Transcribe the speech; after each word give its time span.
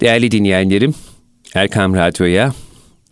Değerli 0.00 0.30
dinleyenlerim, 0.30 0.94
Erkam 1.54 1.94
Radyo'ya, 1.94 2.52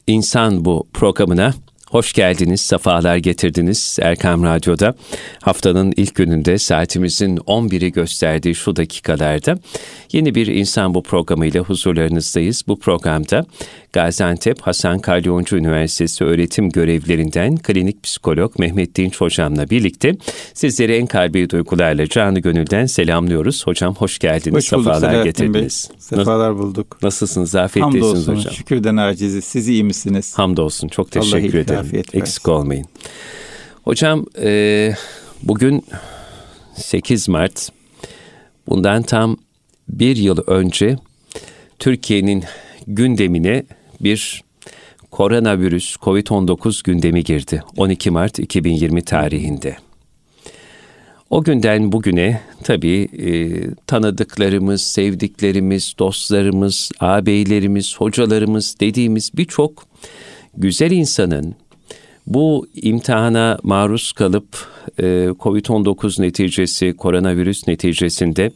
İnsan 0.07 0.65
Bu 0.65 0.89
programına 0.93 1.55
Hoş 1.91 2.13
geldiniz, 2.13 2.61
sefalar 2.61 3.17
getirdiniz 3.17 3.97
Erkam 4.03 4.45
Radyo'da. 4.45 4.95
Haftanın 5.43 5.93
ilk 5.97 6.15
gününde 6.15 6.59
saatimizin 6.59 7.37
11'i 7.37 7.93
gösterdiği 7.93 8.55
şu 8.55 8.77
dakikalarda 8.77 9.59
yeni 10.13 10.35
bir 10.35 10.47
insan 10.47 10.95
bu 10.95 11.03
programıyla 11.03 11.63
huzurlarınızdayız. 11.63 12.65
Bu 12.69 12.79
programda 12.79 13.45
Gaziantep 13.93 14.61
Hasan 14.61 14.99
Kalyoncu 14.99 15.57
Üniversitesi 15.57 16.25
öğretim 16.25 16.71
görevlerinden 16.71 17.57
klinik 17.57 18.03
psikolog 18.03 18.59
Mehmet 18.59 18.97
Dinç 18.97 19.21
hocamla 19.21 19.71
birlikte 19.71 20.17
sizleri 20.55 20.95
en 20.95 21.07
kalbi 21.07 21.51
duygularla 21.51 22.07
canı 22.07 22.39
gönülden 22.39 22.87
selamlıyoruz. 22.87 23.67
Hocam 23.67 23.95
hoş 23.95 24.19
geldiniz, 24.19 24.55
hoş 24.55 24.73
bulduk, 24.73 24.95
sefalar 24.95 25.25
getirdiniz. 25.25 25.89
Bey. 25.91 25.99
Sefalar 25.99 26.59
bulduk. 26.59 27.03
Nasılsınız, 27.03 27.55
afiyettesiniz 27.55 28.05
hocam? 28.05 28.37
Hamdolsun, 28.37 28.51
şükürden 28.51 28.97
aciziz. 28.97 29.45
Siz 29.45 29.69
iyi 29.69 29.85
misiniz? 29.85 30.33
Hamdolsun, 30.37 30.89
çok 30.89 31.11
teşekkür 31.11 31.67
Allah 31.79 31.89
ederim. 31.89 32.21
Eksik 32.21 32.49
olmayın. 32.49 32.87
Hocam 33.85 34.27
e, 34.43 34.93
bugün 35.43 35.85
8 36.75 37.29
Mart. 37.29 37.69
Bundan 38.69 39.03
tam 39.03 39.37
bir 39.89 40.17
yıl 40.17 40.39
önce 40.47 40.97
Türkiye'nin 41.79 42.45
gündemine 42.87 43.65
bir 44.01 44.43
koronavirüs 45.11 45.97
COVID-19 45.97 46.85
gündemi 46.85 47.25
girdi. 47.25 47.63
12 47.77 48.11
Mart 48.11 48.39
2020 48.39 49.03
tarihinde. 49.03 49.77
O 51.31 51.45
günden 51.45 51.93
bugüne 51.93 52.41
tabii 52.65 53.09
e, 53.19 53.31
tanıdıklarımız, 53.87 54.83
sevdiklerimiz, 54.83 55.95
dostlarımız, 55.99 56.91
ağabeylerimiz, 57.01 57.97
hocalarımız 57.97 58.77
dediğimiz 58.81 59.31
birçok 59.37 59.87
güzel 60.57 60.91
insanın 60.91 61.55
bu 62.29 62.67
imtihana 62.75 63.59
maruz 63.63 64.13
kalıp 64.13 64.69
e, 64.99 65.03
COVID-19 65.41 66.23
neticesi, 66.23 66.93
koronavirüs 66.93 67.69
neticesinde 67.69 68.51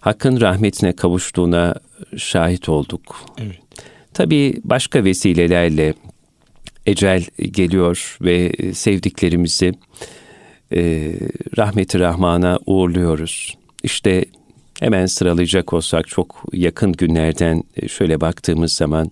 Hakk'ın 0.00 0.40
rahmetine 0.40 0.92
kavuştuğuna 0.92 1.74
şahit 2.16 2.68
olduk. 2.68 3.16
Evet. 3.38 3.58
Tabii 4.14 4.60
başka 4.64 5.04
vesilelerle 5.04 5.94
ecel 6.86 7.24
geliyor 7.50 8.16
ve 8.20 8.52
sevdiklerimizi 8.74 9.72
e, 10.72 11.12
rahmeti 11.58 12.00
rahmana 12.00 12.58
uğurluyoruz. 12.66 13.56
İşte 13.82 14.24
hemen 14.80 15.06
sıralayacak 15.06 15.72
olsak 15.72 16.08
çok 16.08 16.44
yakın 16.52 16.92
günlerden 16.92 17.62
şöyle 17.88 18.20
baktığımız 18.20 18.72
zaman 18.72 19.10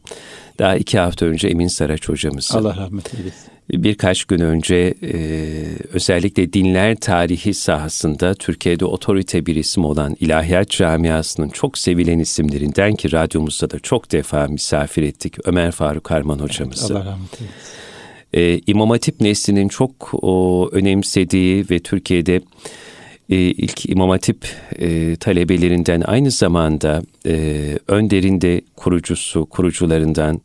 daha 0.58 0.76
iki 0.76 0.98
hafta 0.98 1.26
önce 1.26 1.48
Emin 1.48 1.68
Saraç 1.68 2.08
hocamızı. 2.08 2.58
Allah 2.58 2.76
rahmet 2.76 3.14
eylesin 3.14 3.59
birkaç 3.72 4.24
gün 4.24 4.40
önce 4.40 4.94
e, 5.02 5.14
özellikle 5.92 6.52
dinler 6.52 6.96
tarihi 6.96 7.54
sahasında 7.54 8.34
Türkiye'de 8.34 8.84
otorite 8.84 9.46
bir 9.46 9.56
isim 9.56 9.84
olan 9.84 10.16
İlahiyat 10.20 10.70
Camiası'nın 10.70 11.48
çok 11.48 11.78
sevilen 11.78 12.18
isimlerinden 12.18 12.94
ki 12.94 13.12
radyomuzda 13.12 13.70
da 13.70 13.78
çok 13.78 14.12
defa 14.12 14.46
misafir 14.46 15.02
ettik 15.02 15.36
Ömer 15.44 15.70
Faruk 15.70 16.10
Arman 16.10 16.38
hocamızı. 16.38 16.94
Allah 16.94 17.04
rahmet 17.04 17.40
eylesin. 17.40 17.80
E, 18.32 18.60
İmam 18.66 18.90
Hatip 18.90 19.20
neslinin 19.20 19.68
çok 19.68 20.10
o, 20.12 20.68
önemsediği 20.72 21.64
ve 21.70 21.78
Türkiye'de 21.78 22.40
e, 23.30 23.36
ilk 23.36 23.90
İmam 23.90 24.10
Hatip 24.10 24.48
e, 24.78 25.16
talebelerinden 25.16 26.00
aynı 26.00 26.30
zamanda 26.30 27.02
e, 27.26 27.78
önderinde 27.88 28.60
kurucusu, 28.76 29.46
kurucularından 29.46 30.40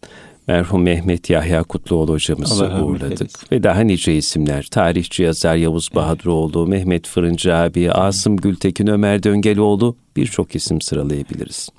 merhum 0.47 0.83
Mehmet 0.83 1.29
Yahya 1.29 1.63
Kutluoğlu 1.63 2.13
hocamızı 2.13 2.65
uğurladık. 2.65 3.51
Ve 3.51 3.63
daha 3.63 3.81
nice 3.81 4.15
isimler. 4.15 4.67
Tarihçi 4.71 5.23
yazar 5.23 5.55
Yavuz 5.55 5.87
evet. 5.91 5.95
Bahadıroğlu, 5.95 6.67
Mehmet 6.67 7.07
Fırıncı 7.07 7.55
abi, 7.55 7.91
Asım 7.91 8.37
Gültekin, 8.37 8.87
Ömer 8.87 9.23
Döngeloğlu 9.23 9.95
birçok 10.15 10.55
isim 10.55 10.81
sıralayabiliriz. 10.81 11.69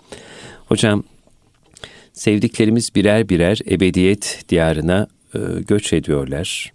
Hocam 0.66 1.04
sevdiklerimiz 2.12 2.94
birer 2.94 3.28
birer 3.28 3.58
ebediyet 3.70 4.44
diyarına 4.48 5.06
e, 5.34 5.38
göç 5.68 5.92
ediyorlar. 5.92 6.72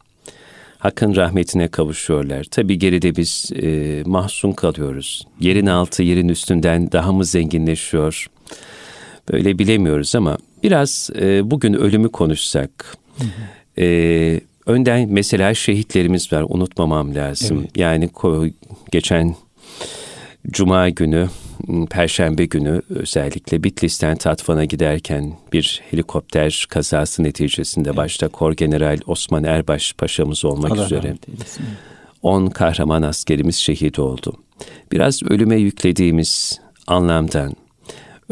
Hakkın 0.77 1.15
rahmetine 1.15 1.67
kavuşuyorlar. 1.67 2.43
Tabi 2.43 2.79
geride 2.79 3.15
biz 3.15 3.51
e, 3.61 4.03
mahzun 4.05 4.51
kalıyoruz. 4.51 5.27
Yerin 5.39 5.65
altı 5.65 6.03
yerin 6.03 6.27
üstünden 6.27 6.91
daha 6.91 7.11
mı 7.11 7.25
zenginleşiyor? 7.25 8.27
Böyle 9.31 9.59
bilemiyoruz 9.59 10.15
ama 10.15 10.37
Biraz 10.63 11.09
e, 11.19 11.51
bugün 11.51 11.73
ölümü 11.73 12.09
konuşsak. 12.09 12.97
Hı 13.17 13.23
hı. 13.23 13.81
E, 13.81 14.41
önden 14.65 15.09
mesela 15.09 15.53
şehitlerimiz 15.53 16.33
var 16.33 16.45
unutmamam 16.49 17.15
lazım. 17.15 17.59
Evet. 17.61 17.77
Yani 17.77 18.09
geçen 18.91 19.35
Cuma 20.47 20.89
günü, 20.89 21.29
Perşembe 21.89 22.45
günü 22.45 22.81
özellikle 22.89 23.63
Bitlis'ten 23.63 24.17
Tatvan'a 24.17 24.65
giderken 24.65 25.33
bir 25.53 25.81
helikopter 25.91 26.65
kazası 26.69 27.23
neticesinde 27.23 27.89
evet. 27.89 27.97
başta 27.97 28.27
Kor 28.27 28.53
General 28.53 28.97
Osman 29.07 29.43
Erbaş 29.43 29.93
Paşa'mız 29.93 30.45
olmak 30.45 30.71
Allah 30.71 30.85
üzere 30.85 31.15
10 32.21 32.47
kahraman 32.47 33.01
askerimiz 33.01 33.55
şehit 33.55 33.99
oldu. 33.99 34.33
Biraz 34.91 35.23
ölüme 35.23 35.55
yüklediğimiz 35.55 36.59
anlamdan 36.87 37.53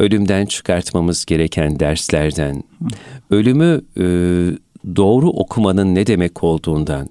ölümden 0.00 0.46
çıkartmamız 0.46 1.24
gereken 1.24 1.80
derslerden, 1.80 2.62
ölümü 3.30 3.80
e, 3.96 4.04
doğru 4.96 5.28
okumanın 5.28 5.94
ne 5.94 6.06
demek 6.06 6.44
olduğundan 6.44 7.08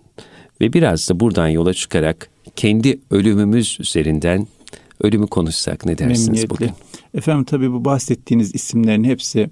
ve 0.61 0.73
biraz 0.73 1.09
da 1.09 1.19
buradan 1.19 1.47
yola 1.47 1.73
çıkarak 1.73 2.29
kendi 2.55 2.99
ölümümüz 3.11 3.77
üzerinden 3.79 4.47
ölümü 5.01 5.27
konuşsak 5.27 5.85
ne 5.85 5.97
dersiniz 5.97 6.49
bugün? 6.49 6.69
Efendim 7.13 7.43
tabii 7.43 7.71
bu 7.71 7.85
bahsettiğiniz 7.85 8.55
isimlerin 8.55 9.03
hepsi 9.03 9.49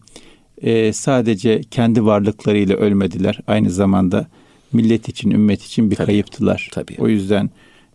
e, 0.62 0.94
sadece 0.94 1.62
kendi 1.72 2.06
varlıklarıyla 2.06 2.76
ölmediler. 2.76 3.40
Aynı 3.48 3.70
zamanda 3.70 4.28
millet 4.74 5.10
için, 5.10 5.32
ümmet 5.32 5.64
için 5.64 5.92
bir 5.92 5.96
tabii, 5.96 6.06
kayıptılar. 6.06 6.70
Tabii. 6.74 6.96
O 7.00 7.08
yüzden 7.08 7.50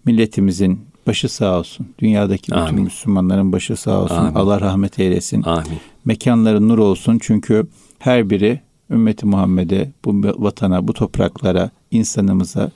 milletimizin 0.06 0.80
başı 1.06 1.28
sağ 1.28 1.58
olsun. 1.58 1.86
Dünyadaki 1.98 2.52
bütün 2.52 2.60
Amin. 2.60 2.84
Müslümanların 2.84 3.52
başı 3.52 3.76
sağ 3.76 4.02
olsun. 4.02 4.16
Amin. 4.16 4.34
Allah 4.34 4.60
rahmet 4.60 4.98
eylesin. 4.98 5.42
Amin. 5.42 5.78
Mekanları 6.04 6.68
nur 6.68 6.78
olsun 6.78 7.18
çünkü 7.22 7.66
her 7.98 8.30
biri 8.30 8.60
ümmeti 8.90 9.26
Muhammed'e, 9.26 9.92
bu 10.04 10.22
vatana, 10.22 10.88
bu 10.88 10.92
topraklara, 10.92 11.70
insanımıza 11.90 12.70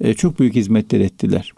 e, 0.00 0.14
çok 0.14 0.38
büyük 0.38 0.54
hizmetler 0.54 1.00
ettiler. 1.00 1.52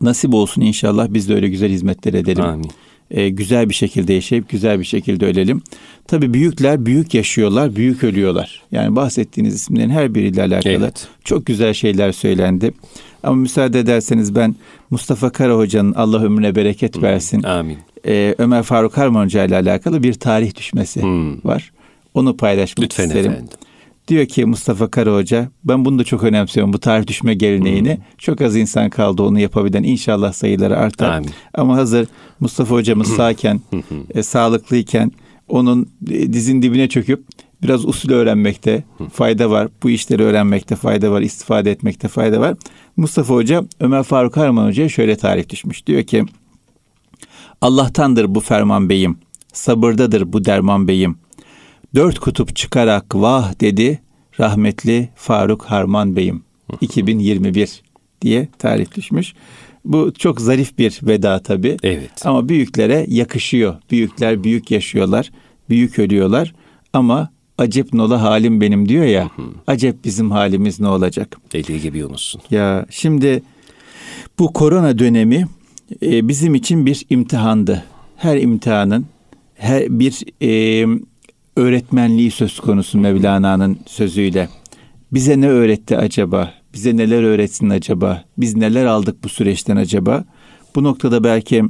Nasip 0.00 0.34
olsun 0.34 0.62
inşallah 0.62 1.06
biz 1.10 1.28
de 1.28 1.34
öyle 1.34 1.48
güzel 1.48 1.70
hizmetler 1.70 2.14
edelim. 2.14 2.44
Amin. 2.44 2.70
E, 3.10 3.28
güzel 3.28 3.68
bir 3.68 3.74
şekilde 3.74 4.12
yaşayıp 4.12 4.48
güzel 4.48 4.78
bir 4.80 4.84
şekilde 4.84 5.26
ölelim. 5.26 5.62
Tabi 6.06 6.34
büyükler 6.34 6.86
büyük 6.86 7.14
yaşıyorlar, 7.14 7.76
büyük 7.76 8.04
ölüyorlar. 8.04 8.62
Yani 8.72 8.96
bahsettiğiniz 8.96 9.54
isimlerin 9.54 9.90
her 9.90 10.14
biriyle 10.14 10.42
alakalı 10.42 10.72
evet. 10.72 11.08
çok 11.24 11.46
güzel 11.46 11.74
şeyler 11.74 12.12
söylendi. 12.12 12.72
Ama 13.22 13.36
müsaade 13.36 13.80
ederseniz 13.80 14.34
ben 14.34 14.54
Mustafa 14.90 15.30
Kara 15.30 15.56
Hoca'nın 15.56 15.94
Allah 15.94 16.22
ömrüne 16.24 16.54
bereket 16.54 17.02
versin. 17.02 17.42
Amin. 17.42 17.78
Ee, 18.06 18.34
Ömer 18.38 18.62
Faruk 18.62 18.96
Harman 18.96 19.24
Hoca 19.24 19.44
ile 19.44 19.56
alakalı 19.56 20.02
bir 20.02 20.14
tarih 20.14 20.56
düşmesi 20.56 21.02
hmm. 21.02 21.44
var. 21.44 21.72
Onu 22.14 22.36
paylaşmak 22.36 22.84
Lütfen 22.84 23.06
isterim. 23.06 23.32
Efendim. 23.32 23.58
Diyor 24.10 24.26
ki 24.26 24.44
Mustafa 24.44 24.90
Kara 24.90 25.14
Hoca, 25.14 25.48
ben 25.64 25.84
bunu 25.84 25.98
da 25.98 26.04
çok 26.04 26.22
önemsiyorum 26.22 26.72
bu 26.72 26.78
tarih 26.78 27.06
düşme 27.06 27.34
geleneğini. 27.34 27.94
Hmm. 27.94 28.02
Çok 28.18 28.40
az 28.40 28.56
insan 28.56 28.90
kaldı 28.90 29.22
onu 29.22 29.40
yapabilen 29.40 29.82
inşallah 29.82 30.32
sayıları 30.32 30.76
artar. 30.76 31.10
Amin. 31.10 31.30
Ama 31.54 31.76
hazır 31.76 32.08
Mustafa 32.40 32.74
hocamız 32.74 33.08
sağken, 33.08 33.60
e, 34.14 34.22
sağlıklıyken 34.22 35.12
onun 35.48 35.88
e, 36.10 36.32
dizin 36.32 36.62
dibine 36.62 36.88
çöküp 36.88 37.24
biraz 37.62 37.84
usul 37.84 38.10
öğrenmekte 38.10 38.84
fayda 39.12 39.50
var. 39.50 39.68
Bu 39.82 39.90
işleri 39.90 40.22
öğrenmekte 40.22 40.76
fayda 40.76 41.10
var, 41.10 41.20
istifade 41.20 41.70
etmekte 41.70 42.08
fayda 42.08 42.40
var. 42.40 42.54
Mustafa 42.96 43.34
Hoca 43.34 43.64
Ömer 43.80 44.02
Faruk 44.02 44.36
Harman 44.36 44.66
Hoca'ya 44.66 44.88
şöyle 44.88 45.16
tarif 45.16 45.50
düşmüş. 45.50 45.86
Diyor 45.86 46.02
ki 46.02 46.24
Allah'tandır 47.60 48.34
bu 48.34 48.40
ferman 48.40 48.88
beyim, 48.88 49.18
sabırdadır 49.52 50.32
bu 50.32 50.44
derman 50.44 50.88
beyim. 50.88 51.16
Dört 51.94 52.18
kutup 52.18 52.56
çıkarak 52.56 53.14
vah 53.14 53.60
dedi 53.60 54.00
rahmetli 54.40 55.08
Faruk 55.14 55.64
Harman 55.64 56.16
beyim. 56.16 56.42
2021 56.80 57.82
diye 58.22 58.48
tarif 58.58 58.96
düşmüş. 58.96 59.34
Bu 59.84 60.12
çok 60.18 60.40
zarif 60.40 60.78
bir 60.78 61.00
veda 61.02 61.42
tabi. 61.42 61.76
Evet. 61.82 62.26
Ama 62.26 62.48
büyüklere 62.48 63.06
yakışıyor. 63.08 63.74
Büyükler 63.90 64.44
büyük 64.44 64.70
yaşıyorlar, 64.70 65.30
büyük 65.68 65.98
ölüyorlar. 65.98 66.54
Ama 66.92 67.30
acep 67.58 67.92
nola 67.94 68.22
halim 68.22 68.60
benim 68.60 68.88
diyor 68.88 69.04
ya. 69.04 69.24
Hı 69.36 69.42
hı. 69.42 69.46
Acep 69.66 70.04
bizim 70.04 70.30
halimiz 70.30 70.80
ne 70.80 70.88
olacak? 70.88 71.36
Deli 71.52 71.80
gibi 71.80 71.98
Yunus'un. 71.98 72.40
Ya 72.50 72.86
şimdi 72.90 73.42
bu 74.38 74.52
korona 74.52 74.98
dönemi 74.98 75.46
e, 76.02 76.28
bizim 76.28 76.54
için 76.54 76.86
bir 76.86 77.06
imtihandı. 77.10 77.84
Her 78.16 78.36
imtihanın 78.36 79.06
her 79.54 79.98
bir 79.98 80.24
e, 80.42 80.86
öğretmenliği 81.60 82.30
söz 82.30 82.60
konusu 82.60 82.98
Mevlana'nın 82.98 83.78
sözüyle. 83.86 84.48
Bize 85.12 85.40
ne 85.40 85.48
öğretti 85.48 85.96
acaba? 85.96 86.54
Bize 86.74 86.96
neler 86.96 87.22
öğretsin 87.22 87.70
acaba? 87.70 88.24
Biz 88.38 88.56
neler 88.56 88.84
aldık 88.84 89.24
bu 89.24 89.28
süreçten 89.28 89.76
acaba? 89.76 90.24
Bu 90.74 90.82
noktada 90.82 91.24
belki 91.24 91.64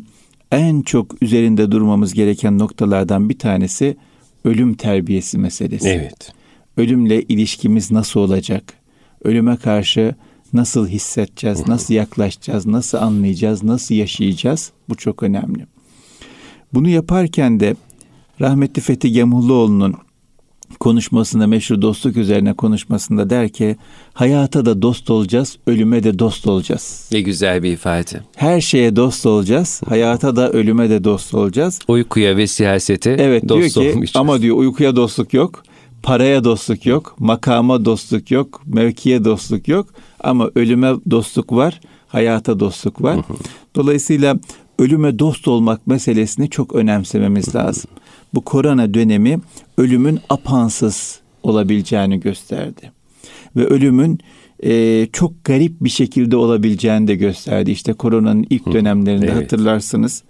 en 0.53 0.83
çok 0.83 1.23
üzerinde 1.23 1.71
durmamız 1.71 2.15
gereken 2.15 2.59
noktalardan 2.59 3.29
bir 3.29 3.39
tanesi 3.39 3.97
ölüm 4.45 4.75
terbiyesi 4.75 5.39
meselesi. 5.39 5.89
Evet. 5.89 6.33
Ölümle 6.77 7.23
ilişkimiz 7.23 7.91
nasıl 7.91 8.21
olacak? 8.21 8.75
Ölüme 9.25 9.57
karşı 9.57 10.15
nasıl 10.53 10.89
hissedeceğiz, 10.89 11.69
nasıl 11.69 11.95
yaklaşacağız, 11.95 12.67
nasıl 12.67 12.99
anlayacağız, 12.99 13.63
nasıl 13.63 13.95
yaşayacağız? 13.95 14.73
Bu 14.89 14.95
çok 14.95 15.23
önemli. 15.23 15.67
Bunu 16.75 16.89
yaparken 16.89 17.61
de 17.61 17.75
rahmetli 18.41 18.83
Fethi 18.83 19.13
Gemulluoğlu'nun 19.13 19.95
konuşmasında 20.81 21.47
meşhur 21.47 21.83
dostluk 21.83 22.17
üzerine 22.17 22.53
konuşmasında 22.53 23.31
der 23.31 23.49
ki 23.49 23.77
hayata 24.13 24.67
da 24.67 24.83
dost 24.83 25.11
olacağız, 25.11 25.59
ölüme 25.67 26.03
de 26.03 26.19
dost 26.19 26.47
olacağız. 26.47 27.09
Ne 27.13 27.21
güzel 27.21 27.63
bir 27.63 27.73
ifade. 27.73 28.21
Her 28.37 28.61
şeye 28.61 28.97
dost 28.97 29.27
olacağız, 29.27 29.81
hayata 29.89 30.37
da 30.37 30.51
ölüme 30.51 30.91
de 30.91 31.05
dost 31.05 31.35
olacağız. 31.35 31.79
Uykuya 31.89 32.37
ve 32.37 32.47
siyasete 32.47 33.11
evet, 33.11 33.49
dost 33.49 33.61
diyor 33.61 33.71
ki, 33.71 33.81
olmayacağız. 33.81 34.17
Ama 34.17 34.43
diyor 34.43 34.57
uykuya 34.57 34.97
dostluk 34.97 35.35
yok, 35.35 35.63
paraya 36.03 36.45
dostluk 36.45 36.87
yok, 36.87 37.17
makama 37.19 37.85
dostluk 37.85 38.31
yok, 38.31 38.63
mevkiye 38.67 39.25
dostluk 39.25 39.69
yok 39.69 39.87
ama 40.21 40.51
ölüme 40.55 40.93
dostluk 41.11 41.53
var, 41.53 41.81
hayata 42.09 42.61
dostluk 42.61 43.03
var. 43.03 43.19
Dolayısıyla 43.77 44.37
ölüme 44.81 45.19
dost 45.19 45.49
olmak 45.49 45.87
meselesini 45.87 46.51
çok 46.51 46.75
önemsememiz 46.75 47.55
lazım. 47.55 47.91
Bu 48.35 48.41
korona 48.41 48.95
dönemi 48.95 49.39
ölümün 49.79 50.21
apansız 50.29 51.21
olabileceğini 51.43 52.21
gösterdi. 52.21 52.93
Ve 53.57 53.67
ölümün 53.67 54.19
e, 54.63 55.07
çok 55.13 55.45
garip 55.45 55.73
bir 55.81 55.89
şekilde 55.89 56.37
olabileceğini 56.37 57.09
de 57.09 57.15
gösterdi. 57.15 57.71
İşte 57.71 57.93
koronanın 57.93 58.47
ilk 58.51 58.73
dönemlerinde 58.73 59.27
evet. 59.27 59.43
hatırlarsınız. 59.43 60.23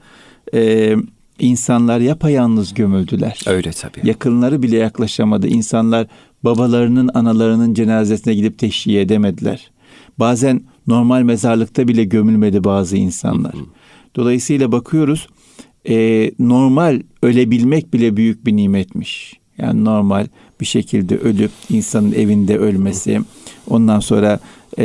E, 0.55 0.95
insanlar 1.39 2.01
yapayalnız 2.01 2.75
gömüldüler. 2.75 3.41
Öyle 3.47 3.71
tabii. 3.71 4.09
Yakınları 4.09 4.63
bile 4.63 4.77
yaklaşamadı. 4.77 5.47
İnsanlar 5.49 6.07
babalarının, 6.45 7.11
analarının 7.15 7.75
cenazesine 7.75 8.35
gidip 8.35 8.59
teşhiye 8.59 9.01
edemediler. 9.01 9.71
Bazen 10.19 10.63
normal 10.87 11.23
mezarlıkta 11.23 11.89
bile 11.89 12.05
gömülmedi 12.05 12.65
bazı 12.65 12.97
insanlar. 12.97 13.55
Dolayısıyla 14.17 14.73
bakıyoruz 14.73 15.27
e, 15.89 16.31
normal 16.39 17.01
ölebilmek 17.23 17.93
bile 17.93 18.17
büyük 18.17 18.47
bir 18.47 18.57
nimetmiş. 18.57 19.41
Yani 19.59 19.85
normal 19.85 20.27
bir 20.61 20.67
şekilde 20.67 21.17
ölüp 21.17 21.51
insanın 21.71 22.13
evinde 22.13 22.59
ölmesi, 22.59 23.21
ondan 23.67 24.01
sonra 24.01 24.39
e, 24.79 24.85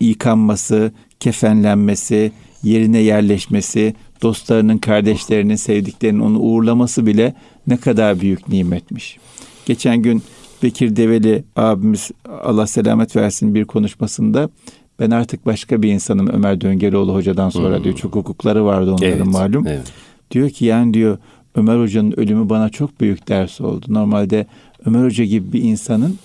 yıkanması, 0.00 0.92
kefenlenmesi, 1.20 2.32
yerine 2.62 2.98
yerleşmesi, 2.98 3.94
dostlarının, 4.22 4.78
kardeşlerinin, 4.78 5.56
sevdiklerinin 5.56 6.20
onu 6.20 6.38
uğurlaması 6.38 7.06
bile 7.06 7.34
ne 7.66 7.76
kadar 7.76 8.20
büyük 8.20 8.48
nimetmiş. 8.48 9.18
Geçen 9.66 10.02
gün 10.02 10.22
Bekir 10.62 10.96
Develi 10.96 11.44
abimiz 11.56 12.10
Allah 12.42 12.66
selamet 12.66 13.16
versin 13.16 13.54
bir 13.54 13.64
konuşmasında 13.64 14.50
ben 15.00 15.10
artık 15.10 15.46
başka 15.46 15.82
bir 15.82 15.92
insanım 15.92 16.28
Ömer 16.28 16.60
Döngeloğlu 16.60 17.14
hocadan 17.14 17.50
sonra 17.50 17.76
hmm. 17.76 17.84
diyor. 17.84 17.96
Çok 17.96 18.14
hukukları 18.14 18.64
vardı 18.64 18.92
onların 18.92 19.16
evet, 19.16 19.26
malum. 19.26 19.66
Evet. 19.66 19.92
Diyor 20.30 20.50
ki 20.50 20.64
yani 20.64 20.94
diyor 20.94 21.18
Ömer 21.54 21.80
Hoca'nın 21.80 22.20
ölümü 22.20 22.48
bana 22.48 22.68
çok 22.68 23.00
büyük 23.00 23.28
ders 23.28 23.60
oldu. 23.60 23.86
Normalde 23.88 24.46
Ömer 24.86 25.04
Hoca 25.04 25.24
gibi 25.24 25.52
bir 25.52 25.62
insanın 25.62 26.18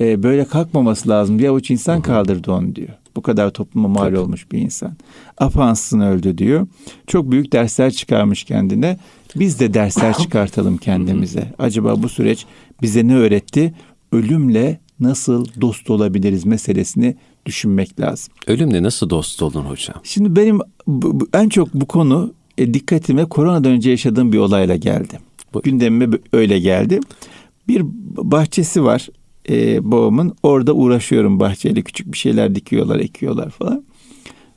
e, 0.00 0.22
böyle 0.22 0.44
kalkmaması 0.44 1.08
lazım 1.08 1.38
diye 1.38 1.50
avuç 1.50 1.70
insan 1.70 1.96
hmm. 1.96 2.02
kaldırdı 2.02 2.52
onu 2.52 2.76
diyor. 2.76 2.88
Bu 3.16 3.22
kadar 3.22 3.50
topluma 3.50 3.88
mal 3.88 4.04
Tabii. 4.04 4.18
olmuş 4.18 4.52
bir 4.52 4.58
insan. 4.58 4.92
Apansın 5.38 6.00
öldü 6.00 6.38
diyor. 6.38 6.66
Çok 7.06 7.30
büyük 7.30 7.52
dersler 7.52 7.90
çıkarmış 7.90 8.44
kendine. 8.44 8.98
Biz 9.36 9.60
de 9.60 9.74
dersler 9.74 10.14
çıkartalım 10.18 10.76
kendimize. 10.76 11.52
Acaba 11.58 12.02
bu 12.02 12.08
süreç 12.08 12.46
bize 12.82 13.08
ne 13.08 13.16
öğretti? 13.16 13.74
Ölümle 14.12 14.80
nasıl 15.00 15.46
dost 15.60 15.90
olabiliriz 15.90 16.46
meselesini 16.46 17.16
düşünmek 17.46 18.00
lazım. 18.00 18.34
Ölümle 18.46 18.82
nasıl 18.82 19.10
dost 19.10 19.42
olun 19.42 19.64
hocam? 19.64 19.96
Şimdi 20.02 20.36
benim 20.36 20.58
en 21.34 21.48
çok 21.48 21.74
bu 21.74 21.86
konu 21.86 22.32
e, 22.58 22.74
dikkatime 22.74 23.24
koronadan 23.24 23.72
önce 23.72 23.90
yaşadığım 23.90 24.32
bir 24.32 24.38
olayla 24.38 24.76
geldi. 24.76 25.18
Bu... 25.54 25.62
Gündemime 25.62 26.18
öyle 26.32 26.58
geldi. 26.58 27.00
Bir 27.68 27.82
bahçesi 28.16 28.84
var 28.84 29.08
e, 29.50 29.90
babamın. 29.92 30.36
Orada 30.42 30.72
uğraşıyorum 30.72 31.40
bahçeyle. 31.40 31.82
Küçük 31.82 32.12
bir 32.12 32.18
şeyler 32.18 32.54
dikiyorlar, 32.54 33.00
ekiyorlar 33.00 33.50
falan. 33.50 33.84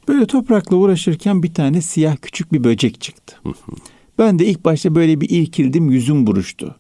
Böyle 0.08 0.26
toprakla 0.26 0.76
uğraşırken 0.76 1.44
bir 1.44 1.54
tane 1.54 1.82
siyah 1.82 2.16
küçük 2.22 2.54
bir 2.54 2.64
böcek 2.64 3.02
çıktı. 3.02 3.36
ben 4.18 4.40
de 4.40 4.46
ilk 4.46 4.66
başta 4.66 4.96
böyle 4.96 5.22
bir 5.22 5.30
irkildim, 5.30 5.92
yüzüm 5.92 6.28
buruştu. 6.28 6.76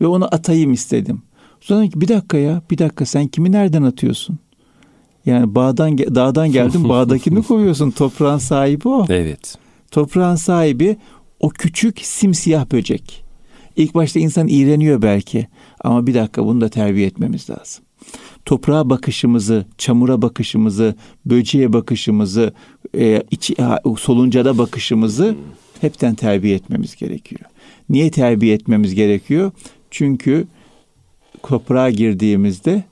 Ve 0.00 0.06
onu 0.06 0.34
atayım 0.34 0.72
istedim. 0.72 1.22
Sonra 1.60 1.88
ki 1.88 2.00
bir 2.00 2.08
dakika 2.08 2.38
ya, 2.38 2.62
bir 2.70 2.78
dakika 2.78 3.06
sen 3.06 3.28
kimi 3.28 3.52
nereden 3.52 3.82
atıyorsun? 3.82 4.38
Yani 5.26 5.54
bağdan 5.54 5.98
dağdan 5.98 6.52
geldin 6.52 6.88
bağdakini 6.88 7.42
koyuyorsun. 7.42 7.90
Toprağın 7.90 8.38
sahibi 8.38 8.88
o. 8.88 9.06
Evet. 9.08 9.58
Toprağın 9.90 10.36
sahibi 10.36 10.96
o 11.40 11.48
küçük 11.48 12.00
simsiyah 12.00 12.72
böcek. 12.72 13.24
İlk 13.76 13.94
başta 13.94 14.20
insan 14.20 14.48
iğreniyor 14.48 15.02
belki 15.02 15.48
ama 15.80 16.06
bir 16.06 16.14
dakika 16.14 16.46
bunu 16.46 16.60
da 16.60 16.68
terbiye 16.68 17.06
etmemiz 17.06 17.50
lazım. 17.50 17.84
Toprağa 18.44 18.90
bakışımızı, 18.90 19.66
çamura 19.78 20.22
bakışımızı, 20.22 20.94
böceğe 21.26 21.72
bakışımızı, 21.72 22.52
e, 22.98 23.22
içi, 23.30 23.56
soluncada 23.98 24.58
bakışımızı 24.58 25.36
hepten 25.80 26.14
terbiye 26.14 26.54
etmemiz 26.54 26.96
gerekiyor. 26.96 27.40
Niye 27.88 28.10
terbiye 28.10 28.54
etmemiz 28.54 28.94
gerekiyor? 28.94 29.52
Çünkü 29.90 30.46
toprağa 31.42 31.90
girdiğimizde 31.90 32.84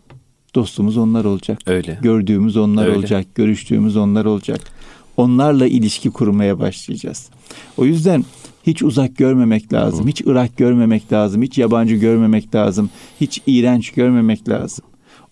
dostumuz 0.55 0.97
onlar 0.97 1.25
olacak. 1.25 1.59
Öyle. 1.67 1.99
Gördüğümüz 2.03 2.57
onlar 2.57 2.87
Öyle. 2.87 2.97
olacak, 2.97 3.35
görüştüğümüz 3.35 3.97
onlar 3.97 4.25
olacak. 4.25 4.61
Onlarla 5.17 5.67
ilişki 5.67 6.11
kurmaya 6.11 6.59
başlayacağız. 6.59 7.31
O 7.77 7.85
yüzden 7.85 8.25
hiç 8.67 8.83
uzak 8.83 9.17
görmemek 9.17 9.73
lazım. 9.73 10.05
Hı. 10.05 10.09
Hiç 10.09 10.21
Irak 10.27 10.57
görmemek 10.57 11.13
lazım. 11.13 11.43
Hiç 11.43 11.59
yabancı 11.59 11.95
görmemek 11.95 12.55
lazım. 12.55 12.91
Hiç 13.21 13.43
iğrenç 13.47 13.91
görmemek 13.91 14.49
lazım. 14.49 14.85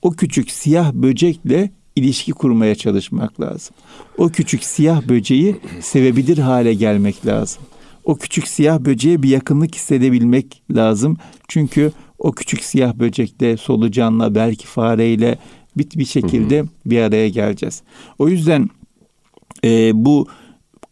O 0.03 0.11
küçük 0.11 0.51
siyah 0.51 0.93
böcekle 0.93 1.71
ilişki 1.97 2.33
kurmaya 2.33 2.75
çalışmak 2.75 3.41
lazım. 3.41 3.75
O 4.19 4.29
küçük 4.29 4.65
siyah 4.65 5.09
böceği 5.09 5.57
sevebilir 5.81 6.39
hale 6.39 6.75
gelmek 6.75 7.27
lazım. 7.27 7.63
O 8.05 8.17
küçük 8.17 8.49
siyah 8.49 8.81
böceğe 8.81 9.23
bir 9.23 9.29
yakınlık 9.29 9.75
hissedebilmek 9.75 10.63
lazım. 10.75 11.17
Çünkü 11.49 11.93
o 12.21 12.33
küçük 12.33 12.65
siyah 12.65 12.95
böcekle, 12.95 13.57
solucanla, 13.57 14.35
belki 14.35 14.67
fareyle 14.67 15.39
bir, 15.77 15.91
bir 15.99 16.05
şekilde 16.05 16.65
bir 16.87 17.01
araya 17.01 17.29
geleceğiz. 17.29 17.83
O 18.19 18.29
yüzden 18.29 18.69
e, 19.65 19.91
bu 20.05 20.29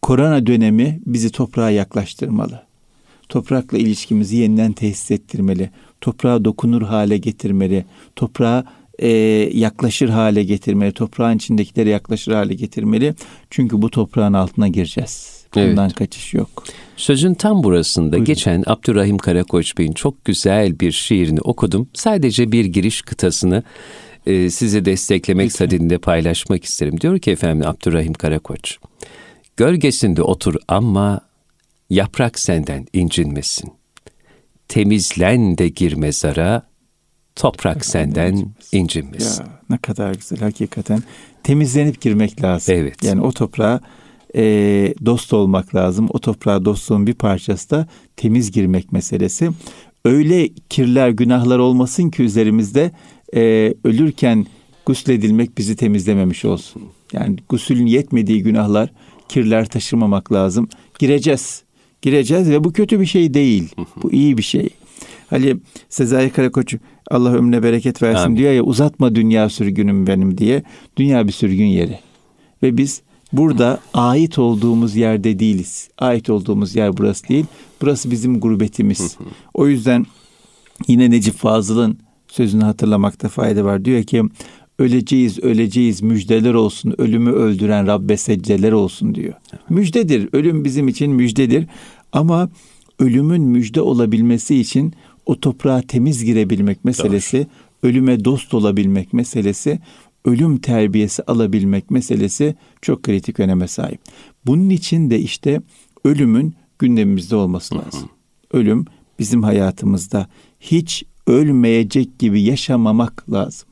korona 0.01 0.45
dönemi 0.45 0.99
bizi 1.05 1.29
toprağa 1.29 1.69
yaklaştırmalı. 1.69 2.63
Toprakla 3.29 3.77
ilişkimizi 3.77 4.37
yeniden 4.37 4.71
tesis 4.71 5.11
ettirmeli. 5.11 5.69
Toprağa 6.01 6.45
dokunur 6.45 6.81
hale 6.81 7.17
getirmeli. 7.17 7.85
Toprağa 8.15 8.65
e, 8.99 9.09
yaklaşır 9.53 10.09
hale 10.09 10.43
getirmeli. 10.43 10.91
Toprağın 10.91 11.35
içindekileri 11.35 11.89
yaklaşır 11.89 12.31
hale 12.31 12.53
getirmeli. 12.53 13.15
Çünkü 13.49 13.81
bu 13.81 13.89
toprağın 13.89 14.33
altına 14.33 14.67
gireceğiz. 14.67 15.38
Bundan 15.55 15.85
evet. 15.85 15.95
kaçış 15.95 16.33
yok. 16.33 16.63
Sözün 16.97 17.33
tam 17.33 17.63
burasında 17.63 18.11
Buyurun. 18.11 18.25
geçen 18.25 18.63
Abdurrahim 18.67 19.17
Karakoç 19.17 19.77
Bey'in 19.77 19.93
çok 19.93 20.25
güzel 20.25 20.79
bir 20.79 20.91
şiirini 20.91 21.41
okudum. 21.41 21.89
Sadece 21.93 22.51
bir 22.51 22.65
giriş 22.65 23.01
kıtasını 23.01 23.63
e, 24.25 24.49
size 24.49 24.85
desteklemek 24.85 25.51
sadedinde 25.51 25.97
paylaşmak 25.97 26.63
isterim. 26.63 27.01
Diyor 27.01 27.19
ki 27.19 27.31
efendim 27.31 27.67
Abdurrahim 27.67 28.13
Karakoç. 28.13 28.77
Gölgesinde 29.57 30.23
otur 30.23 30.55
ama 30.67 31.21
yaprak 31.89 32.39
senden 32.39 32.87
incinmesin. 32.93 33.71
Temizlen 34.67 35.57
de 35.57 35.69
gir 35.69 35.93
mezara, 35.93 36.69
toprak 37.35 37.85
senden 37.85 38.53
incinmesin. 38.71 39.43
Ya, 39.43 39.49
ne 39.69 39.77
kadar 39.77 40.13
güzel 40.13 40.39
hakikaten. 40.39 41.03
Temizlenip 41.43 42.01
girmek 42.01 42.43
lazım. 42.43 42.75
Evet. 42.77 43.03
Yani 43.03 43.21
o 43.21 43.31
toprağa 43.31 43.79
e, 44.35 44.41
dost 45.05 45.33
olmak 45.33 45.75
lazım. 45.75 46.07
O 46.09 46.19
toprağa 46.19 46.65
dostluğun 46.65 47.07
bir 47.07 47.13
parçası 47.13 47.69
da 47.69 47.87
temiz 48.15 48.51
girmek 48.51 48.91
meselesi. 48.91 49.49
Öyle 50.05 50.49
kirler, 50.69 51.09
günahlar 51.09 51.59
olmasın 51.59 52.09
ki 52.09 52.23
üzerimizde 52.23 52.91
e, 53.35 53.73
ölürken 53.83 54.45
gusledilmek 54.85 55.57
bizi 55.57 55.75
temizlememiş 55.75 56.45
olsun. 56.45 56.81
Yani 57.13 57.35
gusülün 57.49 57.85
yetmediği 57.85 58.43
günahlar, 58.43 58.91
kirler 59.29 59.65
taşırmamak 59.65 60.33
lazım. 60.33 60.69
Gireceğiz. 60.99 61.63
Gireceğiz 62.01 62.49
ve 62.49 62.63
bu 62.63 62.73
kötü 62.73 62.99
bir 62.99 63.05
şey 63.05 63.33
değil. 63.33 63.75
Bu 64.03 64.11
iyi 64.11 64.37
bir 64.37 64.43
şey. 64.43 64.69
Hani 65.29 65.55
Sezai 65.89 66.29
Karakoç 66.29 66.75
Allah 67.11 67.33
ömrüne 67.33 67.63
bereket 67.63 68.01
versin 68.03 68.25
Amin. 68.25 68.37
diyor 68.37 68.53
ya 68.53 68.63
uzatma 68.63 69.15
dünya 69.15 69.49
sürgünüm 69.49 70.07
benim 70.07 70.37
diye. 70.37 70.63
Dünya 70.97 71.27
bir 71.27 71.31
sürgün 71.31 71.65
yeri. 71.65 71.99
Ve 72.63 72.77
biz 72.77 73.01
burada 73.33 73.79
ait 73.93 74.39
olduğumuz 74.39 74.95
yerde 74.95 75.39
değiliz. 75.39 75.89
Ait 75.97 76.29
olduğumuz 76.29 76.75
yer 76.75 76.97
burası 76.97 77.27
değil. 77.27 77.45
Burası 77.81 78.11
bizim 78.11 78.39
gurbetimiz. 78.39 79.17
o 79.53 79.67
yüzden 79.67 80.05
yine 80.87 81.11
Necip 81.11 81.35
Fazıl'ın 81.35 81.97
sözünü 82.27 82.63
hatırlamakta 82.63 83.29
fayda 83.29 83.65
var. 83.65 83.85
Diyor 83.85 84.03
ki 84.03 84.23
öleceğiz 84.79 85.39
öleceğiz 85.39 86.01
müjdeler 86.01 86.53
olsun 86.53 86.95
ölümü 86.97 87.31
öldüren 87.31 87.87
Rabbe 87.87 88.17
secdeler 88.17 88.71
olsun 88.71 89.15
diyor. 89.15 89.33
Müjdedir 89.69 90.29
ölüm 90.33 90.65
bizim 90.65 90.87
için 90.87 91.11
müjdedir 91.11 91.65
ama 92.11 92.49
ölümün 92.99 93.41
müjde 93.41 93.81
olabilmesi 93.81 94.55
için 94.55 94.93
o 95.25 95.39
toprağa 95.39 95.81
temiz 95.81 96.25
girebilmek 96.25 96.85
meselesi, 96.85 97.37
Doğru. 97.37 97.89
ölüme 97.89 98.25
dost 98.25 98.53
olabilmek 98.53 99.13
meselesi, 99.13 99.79
ölüm 100.25 100.57
terbiyesi 100.57 101.23
alabilmek 101.23 101.91
meselesi 101.91 102.55
çok 102.81 103.03
kritik 103.03 103.39
öneme 103.39 103.67
sahip. 103.67 104.01
Bunun 104.45 104.69
için 104.69 105.09
de 105.09 105.19
işte 105.19 105.61
ölümün 106.03 106.53
gündemimizde 106.79 107.35
olması 107.35 107.75
lazım. 107.75 108.09
Ölüm 108.51 108.85
bizim 109.19 109.43
hayatımızda 109.43 110.27
hiç 110.59 111.03
ölmeyecek 111.27 112.19
gibi 112.19 112.41
yaşamamak 112.41 113.31
lazım. 113.31 113.69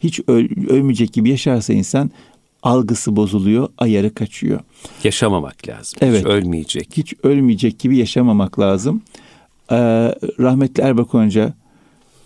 Hiç 0.00 0.20
öl, 0.28 0.48
ölmeyecek 0.68 1.12
gibi 1.12 1.30
yaşarsa 1.30 1.72
insan 1.72 2.10
algısı 2.62 3.16
bozuluyor, 3.16 3.68
ayarı 3.78 4.14
kaçıyor. 4.14 4.60
Yaşamamak 5.04 5.68
lazım. 5.68 5.98
Evet. 6.02 6.18
Hiç 6.18 6.26
ölmeyecek. 6.26 6.88
Hiç 6.96 7.14
ölmeyecek 7.22 7.78
gibi 7.78 7.96
yaşamamak 7.96 8.58
lazım. 8.58 9.02
Ee, 9.70 9.76
rahmetli 10.40 10.82
Erbakan 10.82 11.26
Hoca 11.26 11.54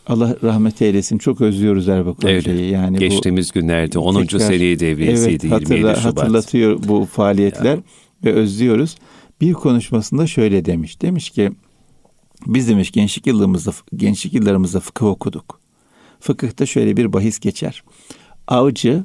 Allah 0.06 0.36
rahmet 0.42 0.82
eylesin. 0.82 1.18
Çok 1.18 1.40
özlüyoruz 1.40 1.88
Erbakan 1.88 2.30
evet. 2.30 2.42
Hoca'yı. 2.42 2.68
Yani 2.68 2.98
Geçtiğimiz 2.98 3.50
bu, 3.50 3.60
günlerde 3.60 3.98
10. 3.98 4.20
Tekrar, 4.20 4.38
seneyi 4.38 4.80
devriyesiydi 4.80 5.46
evet, 5.46 5.52
hatırla, 5.52 5.76
27 5.76 6.00
Şubat. 6.00 6.16
Hatırlatıyor 6.16 6.78
bu 6.88 7.08
faaliyetler 7.12 7.76
ya. 7.76 7.82
ve 8.24 8.32
özlüyoruz. 8.32 8.96
Bir 9.40 9.52
konuşmasında 9.52 10.26
şöyle 10.26 10.64
demiş. 10.64 11.02
Demiş 11.02 11.30
ki 11.30 11.52
biz 12.46 12.68
demiş 12.68 12.90
gençlik 12.90 13.26
yıllarımızda 13.26 13.72
gençlik 13.96 14.34
yıllarımızda 14.34 14.80
fıkıh 14.80 15.06
okuduk. 15.06 15.60
Fıkıhta 16.20 16.66
şöyle 16.66 16.96
bir 16.96 17.12
bahis 17.12 17.38
geçer. 17.38 17.82
Avcı 18.48 19.04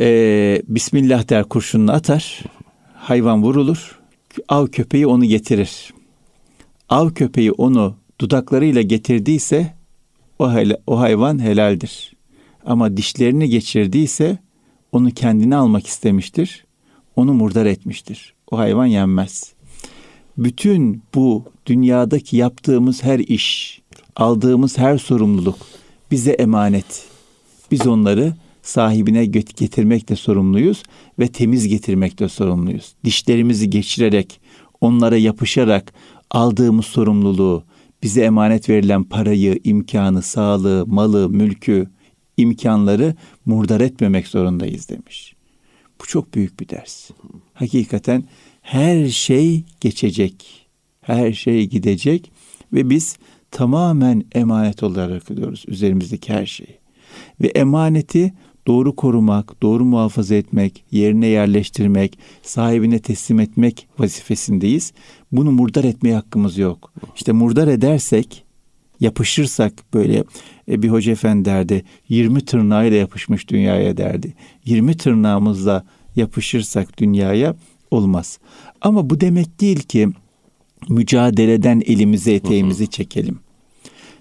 e, 0.00 0.62
Bismillah 0.68 1.28
der 1.28 1.44
kurşununu 1.44 1.92
atar. 1.92 2.42
Hayvan 2.94 3.42
vurulur. 3.42 3.98
Av 4.48 4.66
köpeği 4.66 5.06
onu 5.06 5.24
getirir. 5.24 5.94
Av 6.88 7.10
köpeği 7.10 7.52
onu 7.52 7.96
dudaklarıyla 8.20 8.82
getirdiyse 8.82 9.74
o, 10.38 10.52
o 10.86 11.00
hayvan 11.00 11.38
helaldir. 11.38 12.16
Ama 12.66 12.96
dişlerini 12.96 13.48
geçirdiyse 13.48 14.38
onu 14.92 15.10
kendine 15.10 15.56
almak 15.56 15.86
istemiştir. 15.86 16.64
Onu 17.16 17.34
murdar 17.34 17.66
etmiştir. 17.66 18.34
O 18.50 18.58
hayvan 18.58 18.86
yenmez. 18.86 19.52
Bütün 20.38 21.02
bu 21.14 21.44
dünyadaki 21.66 22.36
yaptığımız 22.36 23.02
her 23.02 23.18
iş, 23.18 23.80
aldığımız 24.16 24.78
her 24.78 24.98
sorumluluk 24.98 25.56
bize 26.10 26.30
emanet. 26.30 27.06
Biz 27.70 27.86
onları 27.86 28.34
sahibine 28.62 29.26
getirmekle 29.26 30.16
sorumluyuz 30.16 30.82
ve 31.18 31.28
temiz 31.28 31.68
getirmekle 31.68 32.28
sorumluyuz. 32.28 32.94
Dişlerimizi 33.04 33.70
geçirerek, 33.70 34.40
onlara 34.80 35.16
yapışarak 35.16 35.94
aldığımız 36.30 36.86
sorumluluğu, 36.86 37.64
bize 38.04 38.22
emanet 38.22 38.68
verilen 38.68 39.04
parayı, 39.04 39.60
imkanı, 39.64 40.22
sağlığı, 40.22 40.86
malı, 40.86 41.28
mülkü, 41.30 41.86
imkanları 42.36 43.14
murdar 43.46 43.80
etmemek 43.80 44.28
zorundayız 44.28 44.88
demiş. 44.88 45.34
Bu 46.00 46.06
çok 46.06 46.34
büyük 46.34 46.60
bir 46.60 46.68
ders. 46.68 47.10
Hakikaten 47.54 48.24
her 48.62 49.08
şey 49.08 49.64
geçecek. 49.80 50.66
Her 51.00 51.32
şey 51.32 51.66
gidecek 51.66 52.32
ve 52.72 52.90
biz 52.90 53.16
tamamen 53.50 54.24
emanet 54.34 54.82
olarak 54.82 55.30
ediyoruz 55.30 55.64
üzerimizdeki 55.68 56.32
her 56.32 56.46
şeyi. 56.46 56.78
Ve 57.40 57.46
emaneti 57.46 58.32
doğru 58.66 58.96
korumak, 58.96 59.62
doğru 59.62 59.84
muhafaza 59.84 60.34
etmek, 60.34 60.84
yerine 60.90 61.26
yerleştirmek, 61.26 62.18
sahibine 62.42 62.98
teslim 62.98 63.40
etmek 63.40 63.88
vazifesindeyiz. 63.98 64.92
Bunu 65.36 65.52
murdar 65.52 65.84
etmeye 65.84 66.14
hakkımız 66.14 66.58
yok. 66.58 66.92
İşte 67.16 67.32
murdar 67.32 67.68
edersek, 67.68 68.44
yapışırsak 69.00 69.72
böyle 69.94 70.24
e, 70.68 70.82
bir 70.82 70.88
hoca 70.88 71.12
efendi 71.12 71.44
derdi 71.44 71.84
20 72.08 72.44
tırnağıyla 72.44 72.96
yapışmış 72.96 73.48
dünyaya 73.48 73.96
derdi. 73.96 74.34
20 74.64 74.96
tırnağımızla 74.96 75.84
yapışırsak 76.16 76.98
dünyaya 76.98 77.56
olmaz. 77.90 78.38
Ama 78.80 79.10
bu 79.10 79.20
demek 79.20 79.60
değil 79.60 79.80
ki 79.80 80.08
mücadeleden 80.88 81.82
elimizi 81.86 82.32
eteğimizi 82.32 82.86
çekelim. 82.90 83.38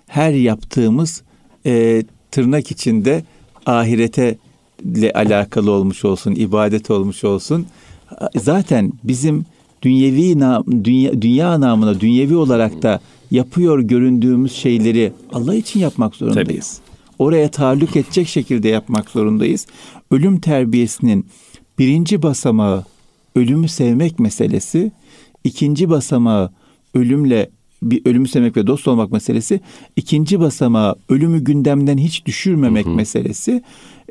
Her 0.08 0.34
yaptığımız 0.34 1.24
e, 1.66 2.04
tırnak 2.32 2.72
içinde 2.72 3.24
ahirete 3.66 4.38
ile 4.84 5.12
alakalı 5.14 5.72
olmuş 5.72 6.06
olsun, 6.06 6.36
ibadet 6.36 6.92
olmuş 6.92 7.24
olsun. 7.24 7.68
Zaten 8.36 8.94
bizim 9.04 9.46
dünyevi 9.84 10.40
dünya, 10.84 11.22
dünya 11.22 11.62
namına 11.62 12.00
dünyevi 12.00 12.36
olarak 12.36 12.84
da 12.84 13.00
yapıyor 13.32 13.80
göründüğümüz 13.80 14.52
şeyleri 14.52 15.14
Allah 15.34 15.56
için 15.56 15.80
yapmak 15.80 16.16
zorundayız. 16.16 16.82
Tabii. 16.86 16.94
Oraya 17.20 17.52
taalluk 17.52 17.96
edecek 17.96 18.28
şekilde 18.28 18.70
yapmak 18.70 19.10
zorundayız. 19.10 19.68
Ölüm 20.12 20.40
terbiyesinin 20.40 21.26
birinci 21.80 22.22
basamağı 22.22 22.84
ölümü 23.36 23.68
sevmek 23.68 24.20
meselesi, 24.20 24.92
ikinci 25.44 25.90
basamağı 25.90 26.52
ölümle 26.94 27.50
bir 27.84 28.06
ölümü 28.06 28.28
sevmek 28.28 28.58
ve 28.58 28.68
dost 28.68 28.88
olmak 28.88 29.12
meselesi, 29.12 29.62
ikinci 29.96 30.40
basamağı 30.40 30.96
ölümü 31.10 31.44
gündemden 31.44 31.98
hiç 31.98 32.26
düşürmemek 32.26 32.86
hı 32.86 32.90
hı. 32.90 32.96
meselesi, 32.96 33.62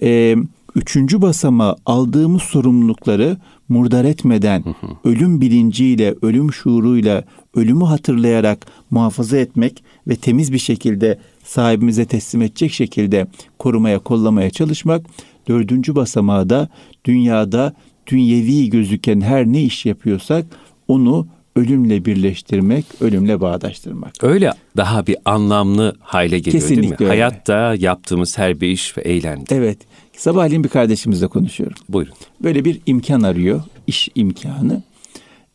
e, 0.02 0.36
üçüncü 0.74 1.22
basamağı 1.22 1.76
aldığımız 1.86 2.42
sorumlulukları 2.42 3.36
murdar 3.72 4.04
etmeden 4.04 4.64
hı 4.64 4.70
hı. 4.70 4.92
ölüm 5.04 5.40
bilinciyle, 5.40 6.14
ölüm 6.22 6.52
şuuruyla, 6.52 7.24
ölümü 7.54 7.84
hatırlayarak 7.84 8.66
muhafaza 8.90 9.36
etmek 9.36 9.84
ve 10.08 10.16
temiz 10.16 10.52
bir 10.52 10.58
şekilde 10.58 11.18
sahibimize 11.44 12.04
teslim 12.04 12.42
edecek 12.42 12.72
şekilde 12.72 13.26
korumaya, 13.58 13.98
kollamaya 13.98 14.50
çalışmak. 14.50 15.06
Dördüncü 15.48 15.94
basamağı 15.94 16.50
da 16.50 16.68
dünyada 17.04 17.74
dünyevi 18.06 18.70
gözüken 18.70 19.20
her 19.20 19.46
ne 19.46 19.62
iş 19.62 19.86
yapıyorsak 19.86 20.46
onu 20.88 21.26
ölümle 21.56 22.04
birleştirmek, 22.04 22.84
ölümle 23.00 23.40
bağdaştırmak. 23.40 24.12
Öyle 24.22 24.52
daha 24.76 25.06
bir 25.06 25.16
anlamlı 25.24 25.96
hale 26.00 26.38
geliyor 26.38 26.62
Kesinlikle 26.62 26.82
değil 26.82 26.90
mi? 26.90 26.96
Öyle. 27.00 27.08
Hayatta 27.08 27.74
yaptığımız 27.78 28.38
her 28.38 28.60
bir 28.60 28.68
iş 28.68 28.98
ve 28.98 29.02
eylemde. 29.02 29.56
Evet. 29.56 29.78
Sabahleyin 30.22 30.64
bir 30.64 30.68
kardeşimizle 30.68 31.28
konuşuyorum. 31.28 31.76
Buyurun. 31.88 32.14
Böyle 32.42 32.64
bir 32.64 32.80
imkan 32.86 33.22
arıyor, 33.22 33.62
iş 33.86 34.08
imkanı. 34.14 34.82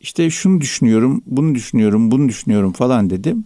İşte 0.02 0.30
şunu 0.30 0.62
düşünüyorum, 0.62 1.22
bunu 1.26 1.56
düşünüyorum, 1.56 2.12
bunu 2.12 2.30
düşünüyorum 2.30 2.72
falan 2.72 3.10
dedim. 3.10 3.44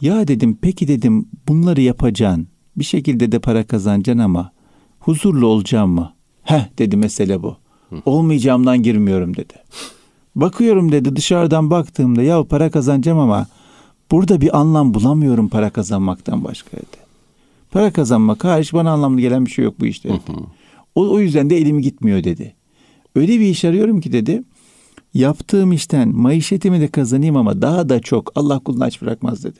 Ya 0.00 0.28
dedim 0.28 0.58
peki 0.62 0.88
dedim 0.88 1.28
bunları 1.48 1.80
yapacaksın. 1.80 2.48
Bir 2.76 2.84
şekilde 2.84 3.32
de 3.32 3.38
para 3.38 3.66
kazanacaksın 3.66 4.18
ama 4.22 4.52
huzurlu 4.98 5.46
olacağım 5.46 5.90
mı? 5.90 6.12
Heh 6.42 6.78
dedi 6.78 6.96
mesele 6.96 7.42
bu. 7.42 7.56
Olmayacağımdan 8.04 8.82
girmiyorum 8.82 9.36
dedi. 9.36 9.54
Bakıyorum 10.34 10.92
dedi 10.92 11.16
dışarıdan 11.16 11.70
baktığımda 11.70 12.22
ya 12.22 12.44
para 12.44 12.70
kazanacağım 12.70 13.18
ama 13.18 13.46
burada 14.10 14.40
bir 14.40 14.58
anlam 14.58 14.94
bulamıyorum 14.94 15.48
para 15.48 15.70
kazanmaktan 15.70 16.44
başka 16.44 16.76
dedi. 16.76 17.05
Para 17.70 17.92
kazanmak 17.92 18.44
hariç 18.44 18.72
bana 18.72 18.90
anlamlı 18.90 19.20
gelen 19.20 19.46
bir 19.46 19.50
şey 19.50 19.64
yok 19.64 19.80
bu 19.80 19.86
işte. 19.86 20.08
Dedi. 20.08 20.20
O, 20.94 21.10
o 21.10 21.20
yüzden 21.20 21.50
de 21.50 21.56
elim 21.56 21.82
gitmiyor 21.82 22.24
dedi. 22.24 22.54
Öyle 23.16 23.40
bir 23.40 23.46
iş 23.46 23.64
arıyorum 23.64 24.00
ki 24.00 24.12
dedi. 24.12 24.42
Yaptığım 25.14 25.72
işten 25.72 26.08
maişetimi 26.08 26.80
de 26.80 26.88
kazanayım 26.88 27.36
ama 27.36 27.62
daha 27.62 27.88
da 27.88 28.00
çok 28.00 28.32
Allah 28.34 28.58
kulunu 28.58 28.84
aç 28.84 29.02
bırakmaz 29.02 29.44
dedi. 29.44 29.58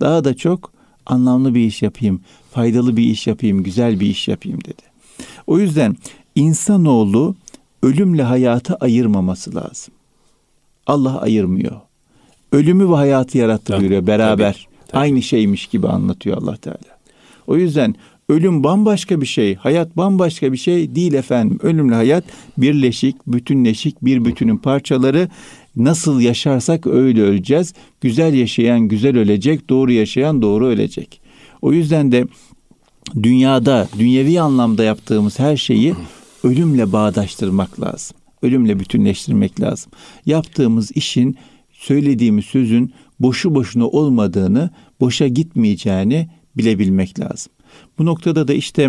Daha 0.00 0.24
da 0.24 0.36
çok 0.36 0.72
anlamlı 1.06 1.54
bir 1.54 1.60
iş 1.60 1.82
yapayım, 1.82 2.20
faydalı 2.50 2.96
bir 2.96 3.02
iş 3.02 3.26
yapayım, 3.26 3.62
güzel 3.62 4.00
bir 4.00 4.06
iş 4.06 4.28
yapayım 4.28 4.60
dedi. 4.60 4.82
O 5.46 5.58
yüzden 5.58 5.96
insanoğlu 6.34 7.34
ölümle 7.82 8.22
hayatı 8.22 8.74
ayırmaması 8.74 9.54
lazım. 9.54 9.94
Allah 10.86 11.20
ayırmıyor. 11.20 11.80
Ölümü 12.52 12.90
ve 12.90 12.94
hayatı 12.94 13.38
yarattı 13.38 13.64
tabii, 13.64 13.80
buyuruyor 13.80 14.06
beraber. 14.06 14.52
Tabii, 14.52 14.86
tabii. 14.88 15.00
Aynı 15.00 15.22
şeymiş 15.22 15.66
gibi 15.66 15.88
anlatıyor 15.88 16.36
Allah 16.36 16.56
Teala. 16.56 17.01
O 17.46 17.56
yüzden 17.56 17.94
Ölüm 18.32 18.64
bambaşka 18.64 19.20
bir 19.20 19.26
şey, 19.26 19.54
hayat 19.54 19.96
bambaşka 19.96 20.52
bir 20.52 20.56
şey 20.56 20.94
değil 20.94 21.12
efendim. 21.12 21.58
Ölümle 21.62 21.94
hayat 21.94 22.24
birleşik, 22.58 23.16
bütünleşik 23.26 24.04
bir 24.04 24.24
bütünün 24.24 24.56
parçaları. 24.56 25.28
Nasıl 25.76 26.20
yaşarsak 26.20 26.86
öyle 26.86 27.22
öleceğiz. 27.22 27.74
Güzel 28.00 28.34
yaşayan 28.34 28.80
güzel 28.80 29.18
ölecek, 29.18 29.70
doğru 29.70 29.92
yaşayan 29.92 30.42
doğru 30.42 30.66
ölecek. 30.66 31.20
O 31.62 31.72
yüzden 31.72 32.12
de 32.12 32.24
dünyada, 33.22 33.88
dünyevi 33.98 34.40
anlamda 34.40 34.84
yaptığımız 34.84 35.38
her 35.38 35.56
şeyi 35.56 35.94
ölümle 36.44 36.92
bağdaştırmak 36.92 37.80
lazım. 37.80 38.16
Ölümle 38.42 38.80
bütünleştirmek 38.80 39.60
lazım. 39.60 39.92
Yaptığımız 40.26 40.92
işin, 40.94 41.36
söylediğimiz 41.72 42.44
sözün 42.44 42.92
boşu 43.20 43.54
boşuna 43.54 43.86
olmadığını, 43.86 44.70
boşa 45.00 45.28
gitmeyeceğini 45.28 46.28
bilebilmek 46.56 47.20
lazım. 47.20 47.52
Bu 47.98 48.06
noktada 48.06 48.48
da 48.48 48.54
işte 48.54 48.88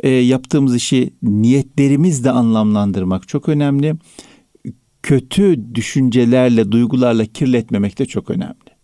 e, 0.00 0.08
yaptığımız 0.08 0.76
işi 0.76 1.14
niyetlerimizle 1.22 2.30
anlamlandırmak 2.30 3.28
çok 3.28 3.48
önemli. 3.48 3.94
Kötü 5.02 5.74
düşüncelerle, 5.74 6.72
duygularla 6.72 7.24
kirletmemek 7.24 7.98
de 7.98 8.06
çok 8.06 8.30
önemli. 8.30 8.76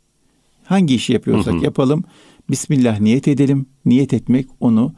Hangi 0.64 0.94
işi 0.94 1.12
yapıyorsak 1.12 1.54
hı 1.54 1.58
hı. 1.58 1.64
yapalım. 1.64 2.04
Bismillah 2.50 3.00
niyet 3.00 3.28
edelim. 3.28 3.66
Niyet 3.84 4.12
etmek 4.12 4.46
onu 4.60 4.94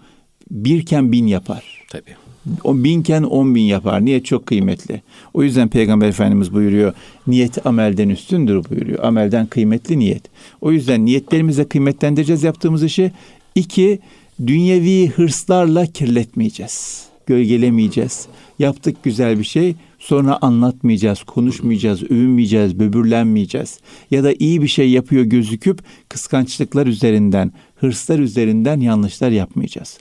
birken 0.51 1.13
bin 1.13 1.27
yapar. 1.27 1.85
Tabii. 1.91 2.17
O 2.65 2.85
binken 2.85 3.23
on 3.23 3.55
bin 3.55 3.63
yapar. 3.63 4.05
Niyet 4.05 4.25
çok 4.25 4.47
kıymetli. 4.47 5.03
O 5.35 5.43
yüzden 5.43 5.69
Peygamber 5.69 6.09
Efendimiz 6.09 6.53
buyuruyor. 6.53 6.93
Niyet 7.27 7.67
amelden 7.67 8.09
üstündür 8.09 8.65
buyuruyor. 8.71 9.05
Amelden 9.05 9.47
kıymetli 9.47 9.99
niyet. 9.99 10.23
O 10.61 10.73
yüzden 10.73 11.05
niyetlerimize 11.05 11.65
kıymetlendireceğiz 11.65 12.43
yaptığımız 12.43 12.83
işi. 12.85 13.13
İki, 13.55 13.99
dünyevi 14.47 15.09
hırslarla 15.09 15.87
kirletmeyeceğiz. 15.87 17.05
Gölgelemeyeceğiz. 17.27 18.27
Yaptık 18.59 18.97
güzel 19.03 19.39
bir 19.39 19.45
şey. 19.45 19.75
Sonra 19.99 20.39
anlatmayacağız, 20.43 21.23
konuşmayacağız, 21.23 22.03
övünmeyeceğiz, 22.03 22.79
böbürlenmeyeceğiz. 22.79 23.79
Ya 24.11 24.25
da 24.25 24.33
iyi 24.39 24.63
bir 24.63 24.69
şey 24.69 24.91
yapıyor 24.91 25.25
gözüküp 25.25 25.81
kıskançlıklar 26.09 26.87
üzerinden, 26.87 27.53
hırslar 27.77 28.19
üzerinden 28.19 28.81
yanlışlar 28.81 29.31
yapmayacağız. 29.31 29.99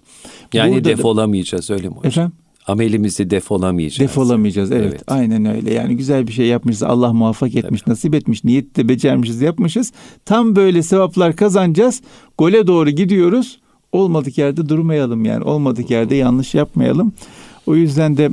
Yani 0.54 0.74
Burada 0.74 0.90
defolamayacağız 0.90 1.70
öyle 1.70 1.90
mi 1.90 1.96
hocam? 1.96 2.08
Efendim? 2.08 2.34
Amelimizi 2.68 3.30
defolamayacağız. 3.30 4.10
Defolamayacağız 4.10 4.72
evet, 4.72 4.88
evet. 4.90 5.04
Aynen 5.08 5.46
öyle. 5.46 5.74
Yani 5.74 5.98
güzel 5.98 6.28
bir 6.28 6.32
şey 6.32 6.46
yapmışız. 6.46 6.84
Allah 6.84 7.14
muvaffak 7.14 7.56
etmiş, 7.56 7.82
Tabii. 7.82 7.92
nasip 7.92 8.16
etmiş, 8.16 8.44
niyette 8.44 8.90
becermişiz, 8.90 9.42
yapmışız. 9.42 9.92
Tam 10.26 10.56
böyle 10.56 10.84
sevaplar 10.84 11.36
kazanacağız. 11.36 12.02
Gole 12.38 12.68
doğru 12.68 12.90
gidiyoruz. 12.90 13.60
Olmadık 13.92 14.38
yerde 14.38 14.70
durmayalım 14.70 15.26
yani. 15.26 15.44
Olmadık 15.44 15.92
yerde 15.92 16.16
yanlış 16.16 16.54
yapmayalım. 16.54 17.14
O 17.66 17.76
yüzden 17.76 18.18
de 18.18 18.30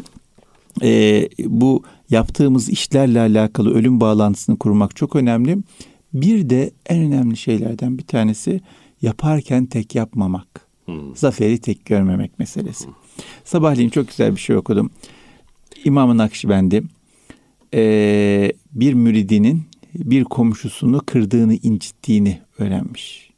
e, 0.82 1.28
bu 1.44 1.82
yaptığımız 2.10 2.68
işlerle 2.68 3.20
alakalı 3.20 3.74
ölüm 3.74 4.00
bağlantısını 4.00 4.58
kurmak 4.58 4.96
çok 4.96 5.16
önemli. 5.16 5.58
Bir 6.14 6.50
de 6.50 6.70
en 6.86 7.02
önemli 7.02 7.36
şeylerden 7.36 7.98
bir 7.98 8.06
tanesi 8.06 8.60
yaparken 9.02 9.66
tek 9.66 9.94
yapmamak. 9.94 10.66
Hmm. 10.84 11.16
Zaferi 11.16 11.58
tek 11.58 11.84
görmemek 11.84 12.38
meselesi. 12.38 12.86
Hmm. 12.86 12.94
Sabahleyin 13.44 13.90
çok 13.90 14.08
güzel 14.08 14.36
bir 14.36 14.40
şey 14.40 14.56
okudum. 14.56 14.90
İmam-ı 15.84 16.16
Nakşibendi 16.16 16.82
e, 17.74 18.52
bir 18.72 18.94
müridinin 18.94 19.62
bir 19.94 20.24
komşusunu 20.24 21.00
kırdığını, 21.06 21.54
incittiğini 21.54 22.40
öğrenmiş. 22.58 23.30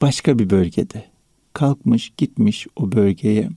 Başka 0.00 0.38
bir 0.38 0.50
bölgede 0.50 1.04
kalkmış, 1.52 2.12
gitmiş 2.16 2.66
o 2.76 2.92
bölgeye 2.92 3.48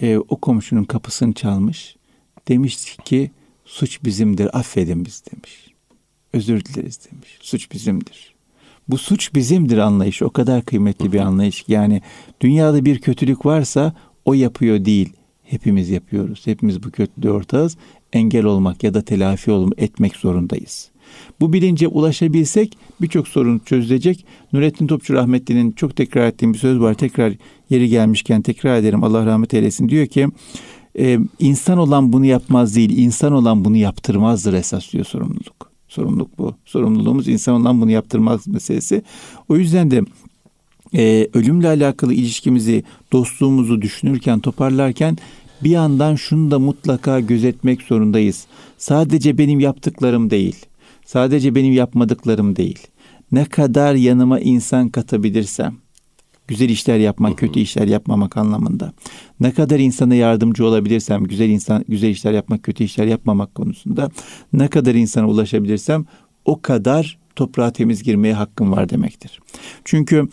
e, 0.00 0.18
o 0.18 0.36
komşunun 0.36 0.84
kapısını 0.84 1.32
çalmış. 1.32 1.96
Demiş 2.48 2.96
ki 3.04 3.30
suç 3.64 4.04
bizimdir 4.04 4.58
affedin 4.58 5.04
biz 5.04 5.22
demiş. 5.32 5.66
Özür 6.32 6.64
dileriz 6.64 7.00
demiş. 7.12 7.38
Suç 7.40 7.72
bizimdir. 7.72 8.34
Bu 8.88 8.98
suç 8.98 9.34
bizimdir 9.34 9.78
anlayış 9.78 10.22
o 10.22 10.30
kadar 10.30 10.64
kıymetli 10.64 11.12
bir 11.12 11.20
anlayış 11.20 11.64
yani 11.68 12.02
dünyada 12.40 12.84
bir 12.84 12.98
kötülük 12.98 13.46
varsa 13.46 13.94
o 14.24 14.34
yapıyor 14.34 14.84
değil. 14.84 15.12
Hepimiz 15.42 15.90
yapıyoruz. 15.90 16.46
Hepimiz 16.46 16.82
bu 16.82 16.90
kötülüğe 16.90 17.30
ortağız. 17.30 17.76
Engel 18.12 18.44
olmak 18.44 18.84
ya 18.84 18.94
da 18.94 19.02
telafi 19.02 19.50
olmak 19.50 19.82
etmek 19.82 20.16
zorundayız. 20.16 20.90
Bu 21.40 21.52
bilince 21.52 21.88
ulaşabilsek 21.88 22.78
birçok 23.00 23.28
sorun 23.28 23.58
çözülecek. 23.58 24.26
Nurettin 24.52 24.86
Topçu 24.86 25.14
rahmetlinin 25.14 25.72
çok 25.72 25.96
tekrar 25.96 26.26
ettiğim 26.26 26.52
bir 26.52 26.58
söz 26.58 26.80
var. 26.80 26.94
Tekrar 26.94 27.32
yeri 27.70 27.88
gelmişken 27.88 28.42
tekrar 28.42 28.76
ederim. 28.76 29.04
Allah 29.04 29.26
rahmet 29.26 29.54
eylesin. 29.54 29.88
Diyor 29.88 30.06
ki 30.06 30.28
e, 30.98 31.18
insan 31.38 31.78
olan 31.78 32.12
bunu 32.12 32.24
yapmaz 32.24 32.76
değil, 32.76 32.98
insan 32.98 33.32
olan 33.32 33.64
bunu 33.64 33.76
yaptırmazdır 33.76 34.52
esas 34.52 34.92
diyor 34.92 35.04
sorumluluk. 35.04 35.70
Sorumluluk 35.88 36.38
bu. 36.38 36.54
Sorumluluğumuz 36.64 37.28
insan 37.28 37.60
olan 37.60 37.80
bunu 37.80 37.90
yaptırmaz 37.90 38.48
meselesi. 38.48 39.02
O 39.48 39.56
yüzden 39.56 39.90
de 39.90 40.02
e, 40.94 41.28
ölümle 41.34 41.68
alakalı 41.68 42.14
ilişkimizi, 42.14 42.84
dostluğumuzu 43.12 43.82
düşünürken, 43.82 44.40
toparlarken 44.40 45.16
bir 45.64 45.70
yandan 45.70 46.14
şunu 46.14 46.50
da 46.50 46.58
mutlaka 46.58 47.20
gözetmek 47.20 47.82
zorundayız. 47.82 48.46
Sadece 48.78 49.38
benim 49.38 49.60
yaptıklarım 49.60 50.30
değil. 50.30 50.56
Sadece 51.04 51.54
benim 51.54 51.72
yapmadıklarım 51.72 52.56
değil. 52.56 52.78
Ne 53.32 53.44
kadar 53.44 53.94
yanıma 53.94 54.40
insan 54.40 54.88
katabilirsem, 54.88 55.76
güzel 56.50 56.68
işler 56.68 56.98
yapmak, 56.98 57.38
kötü 57.38 57.60
işler 57.60 57.86
yapmamak 57.86 58.36
anlamında. 58.36 58.92
Ne 59.40 59.52
kadar 59.52 59.78
insana 59.78 60.14
yardımcı 60.14 60.66
olabilirsem, 60.66 61.24
güzel 61.24 61.48
insan 61.48 61.84
güzel 61.88 62.08
işler 62.08 62.32
yapmak, 62.32 62.62
kötü 62.62 62.84
işler 62.84 63.06
yapmamak 63.06 63.54
konusunda 63.54 64.10
ne 64.52 64.68
kadar 64.68 64.94
insana 64.94 65.28
ulaşabilirsem 65.28 66.06
o 66.44 66.60
kadar 66.60 67.18
toprağa 67.36 67.72
temiz 67.72 68.02
girmeye 68.02 68.34
hakkım 68.34 68.72
var 68.72 68.88
demektir. 68.88 69.40
Çünkü 69.84 70.28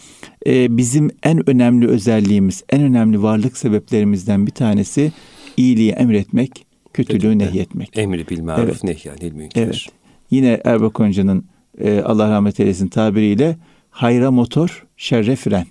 e, 0.47 0.77
bizim 0.77 1.09
en 1.23 1.49
önemli 1.49 1.87
özelliğimiz, 1.87 2.63
en 2.69 2.81
önemli 2.81 3.23
varlık 3.23 3.57
sebeplerimizden 3.57 4.47
bir 4.47 4.51
tanesi 4.51 5.11
iyiliği 5.57 5.91
emretmek, 5.91 6.65
kötülüğü 6.93 7.39
nehyetmek. 7.39 7.97
Emri 7.97 8.27
bil 8.27 8.41
maruf 8.41 8.63
evet. 8.63 8.83
nehyanil 8.83 9.33
münker. 9.33 9.63
Evet. 9.63 9.85
Yine 10.31 10.61
Erbak 10.65 10.99
Hoca'nın 10.99 11.45
e, 11.79 12.01
Allah 12.01 12.31
rahmet 12.31 12.59
eylesin 12.59 12.87
tabiriyle 12.87 13.57
hayra 13.89 14.31
motor, 14.31 14.85
şerre 14.97 15.35
fren. 15.35 15.65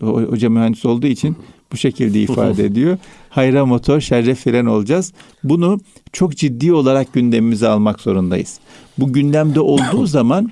Hoca 0.00 0.50
mühendis 0.50 0.84
olduğu 0.84 1.06
için 1.06 1.36
bu 1.72 1.76
şekilde 1.76 2.22
ifade 2.22 2.64
ediyor. 2.64 2.98
Hayra 3.30 3.66
motor, 3.66 4.00
şerre 4.00 4.34
fren 4.34 4.66
olacağız. 4.66 5.12
Bunu 5.44 5.80
çok 6.12 6.36
ciddi 6.36 6.72
olarak 6.72 7.12
gündemimize 7.12 7.68
almak 7.68 8.00
zorundayız. 8.00 8.58
Bu 8.98 9.12
gündemde 9.12 9.60
olduğu 9.60 10.06
zaman 10.16 10.50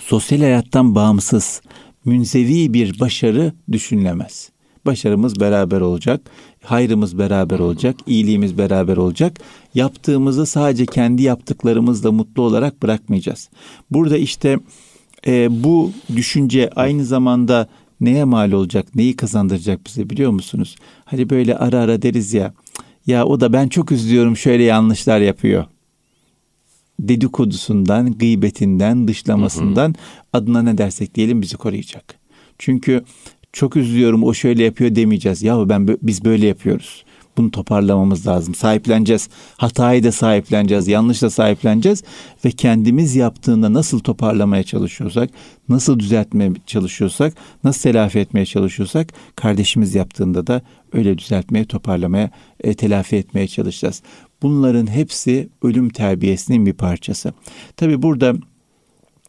sosyal 0.00 0.40
hayattan 0.40 0.94
bağımsız, 0.94 1.62
münzevi 2.04 2.74
bir 2.74 3.00
başarı 3.00 3.52
düşünülemez. 3.72 4.50
Başarımız 4.86 5.40
beraber 5.40 5.80
olacak, 5.80 6.20
hayrımız 6.64 7.18
beraber 7.18 7.58
olacak, 7.58 7.96
iyiliğimiz 8.06 8.58
beraber 8.58 8.96
olacak. 8.96 9.40
Yaptığımızı 9.74 10.46
sadece 10.46 10.86
kendi 10.86 11.22
yaptıklarımızla 11.22 12.12
mutlu 12.12 12.42
olarak 12.42 12.82
bırakmayacağız. 12.82 13.48
Burada 13.90 14.16
işte 14.16 14.58
e, 15.26 15.64
bu 15.64 15.90
düşünce 16.16 16.70
aynı 16.76 17.04
zamanda 17.04 17.68
neye 18.02 18.24
mal 18.24 18.52
olacak, 18.52 18.94
neyi 18.94 19.16
kazandıracak 19.16 19.86
bize 19.86 20.10
biliyor 20.10 20.30
musunuz? 20.30 20.76
Hani 21.04 21.30
böyle 21.30 21.56
ara 21.56 21.78
ara 21.78 22.02
deriz 22.02 22.34
ya, 22.34 22.54
ya 23.06 23.24
o 23.26 23.40
da 23.40 23.52
ben 23.52 23.68
çok 23.68 23.92
üzülüyorum 23.92 24.36
şöyle 24.36 24.62
yanlışlar 24.62 25.20
yapıyor. 25.20 25.64
Dedikodusundan, 26.98 28.12
gıybetinden, 28.12 29.08
dışlamasından 29.08 29.88
hı 29.88 29.92
hı. 29.92 29.94
adına 30.32 30.62
ne 30.62 30.78
dersek 30.78 31.14
diyelim 31.14 31.42
bizi 31.42 31.56
koruyacak. 31.56 32.14
Çünkü 32.58 33.04
çok 33.52 33.76
üzülüyorum 33.76 34.24
o 34.24 34.34
şöyle 34.34 34.64
yapıyor 34.64 34.94
demeyeceğiz. 34.94 35.42
Ya 35.42 35.68
ben 35.68 35.88
biz 36.02 36.24
böyle 36.24 36.46
yapıyoruz. 36.46 37.04
Bunu 37.36 37.50
toparlamamız 37.50 38.26
lazım. 38.26 38.54
Sahipleneceğiz. 38.54 39.28
Hatayı 39.56 40.04
da 40.04 40.12
sahipleneceğiz. 40.12 40.88
Yanlış 40.88 41.22
da 41.22 41.30
sahipleneceğiz. 41.30 42.02
Ve 42.44 42.50
kendimiz 42.50 43.16
yaptığında 43.16 43.72
nasıl 43.72 43.98
toparlamaya 44.00 44.62
çalışıyorsak, 44.62 45.30
nasıl 45.68 45.98
düzeltmeye 45.98 46.52
çalışıyorsak, 46.66 47.34
nasıl 47.64 47.82
telafi 47.82 48.18
etmeye 48.18 48.46
çalışıyorsak, 48.46 49.12
kardeşimiz 49.36 49.94
yaptığında 49.94 50.46
da 50.46 50.62
öyle 50.92 51.18
düzeltmeye, 51.18 51.64
toparlamaya, 51.64 52.30
e, 52.60 52.74
telafi 52.74 53.16
etmeye 53.16 53.48
çalışacağız. 53.48 54.02
Bunların 54.42 54.86
hepsi 54.86 55.48
ölüm 55.62 55.88
terbiyesinin 55.88 56.66
bir 56.66 56.72
parçası. 56.72 57.32
Tabi 57.76 58.02
burada 58.02 58.34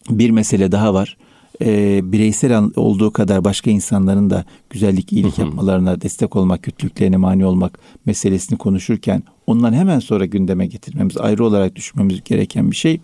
bir 0.10 0.30
mesele 0.30 0.72
daha 0.72 0.94
var 0.94 1.18
e, 1.62 2.00
bireysel 2.12 2.64
olduğu 2.76 3.12
kadar 3.12 3.44
başka 3.44 3.72
insanların 3.72 4.30
da 4.30 4.46
güzellik, 4.70 5.14
iyilik 5.14 5.40
yapmalarına 5.40 6.02
destek 6.02 6.36
olmak, 6.36 6.64
kötülüklerine 6.64 7.18
mani 7.18 7.46
olmak 7.46 7.80
meselesini 8.06 8.58
konuşurken 8.58 9.24
ondan 9.48 9.74
hemen 9.74 10.00
sonra 10.00 10.26
gündeme 10.26 10.66
getirmemiz, 10.66 11.18
ayrı 11.18 11.46
olarak 11.46 11.76
düşünmemiz 11.76 12.24
gereken 12.24 12.72
bir 12.72 12.76
şey. 12.76 13.00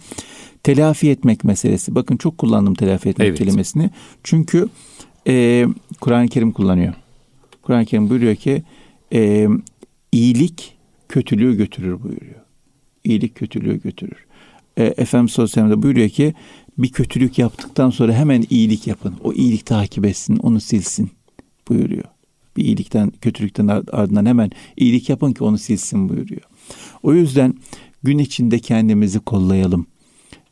Telafi 0.63 1.09
etmek 1.09 1.43
meselesi. 1.43 1.95
Bakın 1.95 2.17
çok 2.17 2.37
kullandım 2.37 2.75
telafi 2.75 3.09
etmek 3.09 3.27
evet. 3.27 3.37
kelimesini. 3.37 3.89
Çünkü 4.23 4.69
e, 5.27 5.65
Kur'an-ı 6.01 6.27
Kerim 6.27 6.51
kullanıyor. 6.51 6.93
Kur'an-ı 7.61 7.85
Kerim 7.85 8.09
buyuruyor 8.09 8.35
ki 8.35 8.63
e, 9.13 9.47
iyilik 10.11 10.77
kötülüğü 11.09 11.57
götürür 11.57 12.03
buyuruyor. 12.03 12.41
İyilik 13.03 13.35
kötülüğü 13.35 13.81
götürür. 13.81 14.25
E, 14.79 14.83
Efendimiz 14.83 15.83
buyuruyor 15.83 16.09
ki 16.09 16.33
bir 16.77 16.89
kötülük 16.89 17.39
yaptıktan 17.39 17.89
sonra 17.89 18.13
hemen 18.13 18.45
iyilik 18.49 18.87
yapın. 18.87 19.15
O 19.23 19.33
iyilik 19.33 19.65
takip 19.65 20.05
etsin, 20.05 20.37
onu 20.37 20.59
silsin 20.59 21.11
buyuruyor. 21.69 22.03
Bir 22.57 22.63
iyilikten, 22.63 23.11
kötülükten 23.21 23.67
ardından 23.91 24.25
hemen 24.25 24.51
iyilik 24.77 25.09
yapın 25.09 25.31
ki 25.31 25.43
onu 25.43 25.57
silsin 25.57 26.09
buyuruyor. 26.09 26.41
O 27.03 27.13
yüzden 27.13 27.53
gün 28.03 28.17
içinde 28.17 28.59
kendimizi 28.59 29.19
kollayalım. 29.19 29.87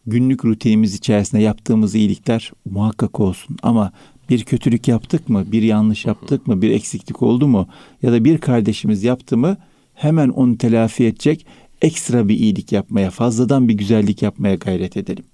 Günlük 0.07 0.45
rutinimiz 0.45 0.95
içerisinde 0.95 1.41
yaptığımız 1.41 1.95
iyilikler 1.95 2.51
muhakkak 2.65 3.19
olsun. 3.19 3.57
Ama 3.63 3.91
bir 4.29 4.43
kötülük 4.43 4.87
yaptık 4.87 5.29
mı, 5.29 5.45
bir 5.51 5.61
yanlış 5.61 6.05
yaptık 6.05 6.47
mı, 6.47 6.61
bir 6.61 6.71
eksiklik 6.71 7.21
oldu 7.21 7.47
mu 7.47 7.67
ya 8.01 8.11
da 8.11 8.25
bir 8.25 8.37
kardeşimiz 8.37 9.03
yaptı 9.03 9.37
mı 9.37 9.57
hemen 9.93 10.29
onu 10.29 10.57
telafi 10.57 11.05
edecek 11.05 11.45
ekstra 11.81 12.27
bir 12.27 12.35
iyilik 12.35 12.71
yapmaya, 12.71 13.11
fazladan 13.11 13.67
bir 13.67 13.73
güzellik 13.73 14.21
yapmaya 14.21 14.55
gayret 14.55 14.97
edelim. 14.97 15.25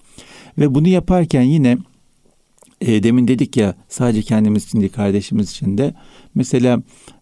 Ve 0.57 0.75
bunu 0.75 0.87
yaparken 0.87 1.41
yine 1.41 1.77
e, 2.81 3.03
demin 3.03 3.27
dedik 3.27 3.57
ya 3.57 3.75
sadece 3.89 4.21
kendimiz 4.21 4.65
için 4.65 4.79
değil 4.81 4.91
kardeşimiz 4.91 5.51
için 5.51 5.77
de 5.77 5.93
mesela 6.35 6.81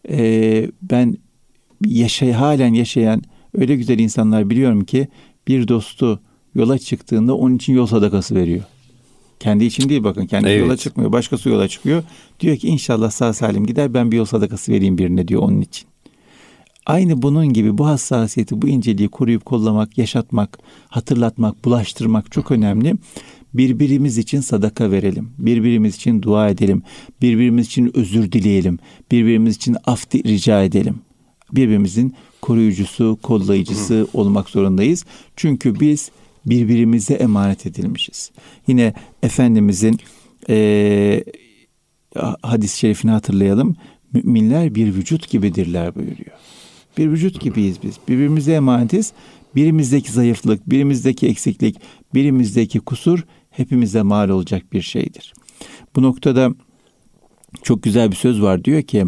e, 0.10 0.68
ben 0.82 1.18
yaşay 1.86 2.32
halen 2.32 2.74
yaşayan 2.74 3.22
öyle 3.58 3.76
güzel 3.76 4.00
insanlar 4.00 4.50
biliyorum 4.50 4.86
ki 4.86 5.08
bir 5.48 5.68
dostu 5.68 6.20
yola 6.56 6.78
çıktığında 6.78 7.36
onun 7.36 7.56
için 7.56 7.74
yol 7.74 7.86
sadakası 7.86 8.36
veriyor. 8.36 8.64
Kendi 9.40 9.66
için 9.66 9.90
değil 9.90 10.04
bakın. 10.04 10.26
Kendi 10.26 10.50
evet. 10.50 10.62
yola 10.62 10.78
çıkmıyor. 10.78 11.12
Başkası 11.12 11.50
yola 11.50 11.68
çıkıyor. 11.68 12.04
Diyor 12.40 12.58
ki 12.58 12.68
inşallah 12.68 13.12
sağ 13.12 13.34
salim 13.34 13.66
gider 13.66 13.94
ben 13.94 14.12
bir 14.12 14.18
yol 14.18 14.26
sadakası 14.26 14.72
vereyim 14.72 14.98
birine 14.98 15.28
diyor 15.28 15.42
onun 15.42 15.62
için. 15.62 15.91
Aynı 16.86 17.22
bunun 17.22 17.54
gibi 17.54 17.78
bu 17.78 17.88
hassasiyeti, 17.88 18.62
bu 18.62 18.68
inceliği 18.68 19.10
koruyup 19.10 19.46
kollamak, 19.46 19.98
yaşatmak, 19.98 20.60
hatırlatmak, 20.88 21.66
bulaştırmak 21.66 22.32
çok 22.32 22.52
önemli. 22.52 22.96
Birbirimiz 23.54 24.18
için 24.18 24.42
sadaka 24.42 24.92
verelim. 24.92 25.30
Birbirimiz 25.38 25.96
için 25.96 26.22
dua 26.22 26.50
edelim. 26.50 26.84
Birbirimiz 27.22 27.68
için 27.68 27.98
özür 27.98 28.32
dileyelim. 28.32 28.80
Birbirimiz 29.12 29.56
için 29.56 29.78
af 29.86 30.16
rica 30.16 30.64
edelim. 30.64 30.96
Birbirimizin 31.52 32.16
koruyucusu, 32.42 33.18
kollayıcısı 33.24 34.08
olmak 34.14 34.50
zorundayız. 34.50 35.06
Çünkü 35.36 35.80
biz 35.80 36.12
birbirimize 36.46 37.14
emanet 37.14 37.66
edilmişiz. 37.66 38.32
Yine 38.68 38.94
Efendimizin 39.24 40.00
e, 40.50 41.24
hadis-i 42.42 42.78
şerifini 42.80 43.12
hatırlayalım. 43.12 43.76
Müminler 44.14 44.76
bir 44.76 44.96
vücut 44.96 45.30
gibidirler 45.30 45.96
buyuruyor. 45.96 46.38
Bir 47.02 47.12
vücut 47.12 47.42
gibiyiz 47.42 47.78
biz. 47.84 47.96
Birbirimize 48.08 48.54
emanetiz. 48.54 49.14
Birimizdeki 49.56 50.12
zayıflık, 50.12 50.70
birimizdeki 50.70 51.28
eksiklik, 51.28 51.76
birimizdeki 52.14 52.80
kusur 52.80 53.26
hepimize 53.50 54.02
mal 54.02 54.30
olacak 54.30 54.74
bir 54.74 54.82
şeydir. 54.82 55.34
Bu 55.96 56.02
noktada 56.02 56.52
çok 57.64 57.84
güzel 57.84 58.12
bir 58.12 58.16
söz 58.16 58.42
var 58.42 58.64
diyor 58.64 58.82
ki 58.82 59.06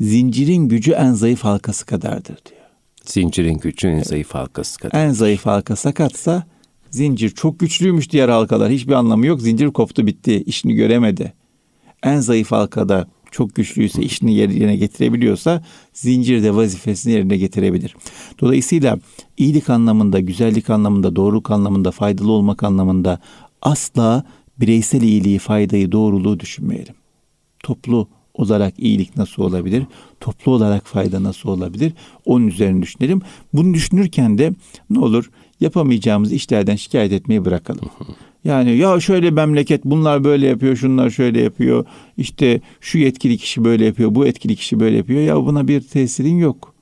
zincirin 0.00 0.68
gücü 0.68 0.92
en 0.92 1.12
zayıf 1.12 1.44
halkası 1.44 1.86
kadardır 1.86 2.38
diyor. 2.46 2.60
Zincirin 3.04 3.58
gücü 3.58 3.88
en 3.88 4.02
zayıf 4.02 4.34
halkası 4.34 4.78
kadar. 4.78 5.06
En 5.06 5.10
zayıf 5.10 5.46
halka 5.46 5.76
sakatsa 5.76 6.46
zincir 6.90 7.30
çok 7.30 7.60
güçlüymüş 7.60 8.10
diğer 8.10 8.28
halkalar. 8.28 8.72
Hiçbir 8.72 8.92
anlamı 8.92 9.26
yok. 9.26 9.40
Zincir 9.42 9.66
koptu 9.66 10.06
bitti. 10.06 10.42
işini 10.46 10.74
göremedi. 10.74 11.32
En 12.02 12.20
zayıf 12.20 12.52
halkada 12.52 13.08
çok 13.30 13.54
güçlüyse 13.54 14.02
işini 14.02 14.34
yerine 14.34 14.76
getirebiliyorsa 14.76 15.62
zincir 15.92 16.42
de 16.42 16.54
vazifesini 16.54 17.12
yerine 17.12 17.36
getirebilir. 17.36 17.96
Dolayısıyla 18.40 18.98
iyilik 19.36 19.70
anlamında, 19.70 20.20
güzellik 20.20 20.70
anlamında, 20.70 21.16
doğruluk 21.16 21.50
anlamında, 21.50 21.90
faydalı 21.90 22.32
olmak 22.32 22.62
anlamında 22.62 23.20
asla 23.62 24.24
bireysel 24.60 25.02
iyiliği, 25.02 25.38
faydayı, 25.38 25.92
doğruluğu 25.92 26.40
düşünmeyelim. 26.40 26.94
Toplu 27.62 28.08
olarak 28.34 28.74
iyilik 28.78 29.16
nasıl 29.16 29.42
olabilir? 29.42 29.84
Toplu 30.20 30.52
olarak 30.52 30.86
fayda 30.86 31.22
nasıl 31.22 31.48
olabilir? 31.48 31.92
Onun 32.24 32.46
üzerine 32.46 32.82
düşünelim. 32.82 33.22
Bunu 33.52 33.74
düşünürken 33.74 34.38
de 34.38 34.52
ne 34.90 34.98
olur 34.98 35.30
yapamayacağımız 35.60 36.32
işlerden 36.32 36.76
şikayet 36.76 37.12
etmeyi 37.12 37.44
bırakalım. 37.44 37.90
Yani 38.44 38.76
ya 38.76 39.00
şöyle 39.00 39.30
memleket 39.30 39.84
bunlar 39.84 40.24
böyle 40.24 40.46
yapıyor, 40.46 40.76
şunlar 40.76 41.10
şöyle 41.10 41.40
yapıyor. 41.40 41.84
İşte 42.16 42.60
şu 42.80 42.98
yetkili 42.98 43.36
kişi 43.38 43.64
böyle 43.64 43.84
yapıyor, 43.84 44.14
bu 44.14 44.26
etkili 44.26 44.56
kişi 44.56 44.80
böyle 44.80 44.96
yapıyor. 44.96 45.20
Ya 45.20 45.36
buna 45.36 45.68
bir 45.68 45.80
tesirin 45.80 46.38
yok. 46.38 46.74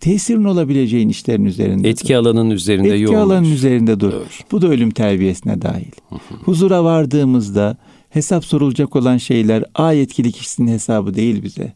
Tesirin 0.00 0.44
olabileceğin 0.44 1.08
işlerin 1.08 1.44
üzerinde. 1.44 1.88
Etki 1.88 2.08
dur. 2.08 2.14
alanın 2.14 2.50
üzerinde 2.50 2.88
Etki 2.88 3.02
yoğunmuş. 3.02 3.22
alanın 3.22 3.52
üzerinde 3.52 4.00
dur. 4.00 4.12
Doğru. 4.12 4.24
Bu 4.52 4.62
da 4.62 4.68
ölüm 4.68 4.90
terbiyesine 4.90 5.62
dahil. 5.62 5.90
Huzura 6.44 6.84
vardığımızda 6.84 7.76
hesap 8.10 8.44
sorulacak 8.44 8.96
olan 8.96 9.16
şeyler 9.16 9.64
A 9.74 9.92
yetkili 9.92 10.32
kişisinin 10.32 10.72
hesabı 10.72 11.14
değil 11.14 11.42
bize. 11.42 11.72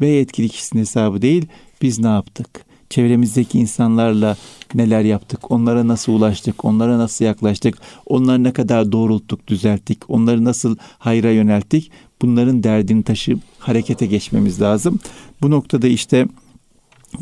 B 0.00 0.06
yetkili 0.06 0.48
kişisinin 0.48 0.80
hesabı 0.80 1.22
değil. 1.22 1.46
Biz 1.82 1.98
ne 1.98 2.08
yaptık? 2.08 2.67
Çevremizdeki 2.90 3.58
insanlarla 3.58 4.36
neler 4.74 5.02
yaptık, 5.02 5.50
onlara 5.50 5.88
nasıl 5.88 6.12
ulaştık, 6.12 6.64
onlara 6.64 6.98
nasıl 6.98 7.24
yaklaştık, 7.24 7.78
onları 8.06 8.44
ne 8.44 8.52
kadar 8.52 8.92
doğrulttuk, 8.92 9.48
düzelttik, 9.48 10.10
onları 10.10 10.44
nasıl 10.44 10.76
hayra 10.98 11.30
yönelttik, 11.30 11.90
bunların 12.22 12.62
derdini 12.62 13.02
taşıyıp 13.02 13.40
harekete 13.58 14.06
geçmemiz 14.06 14.60
lazım. 14.60 14.98
Bu 15.42 15.50
noktada 15.50 15.88
işte 15.88 16.26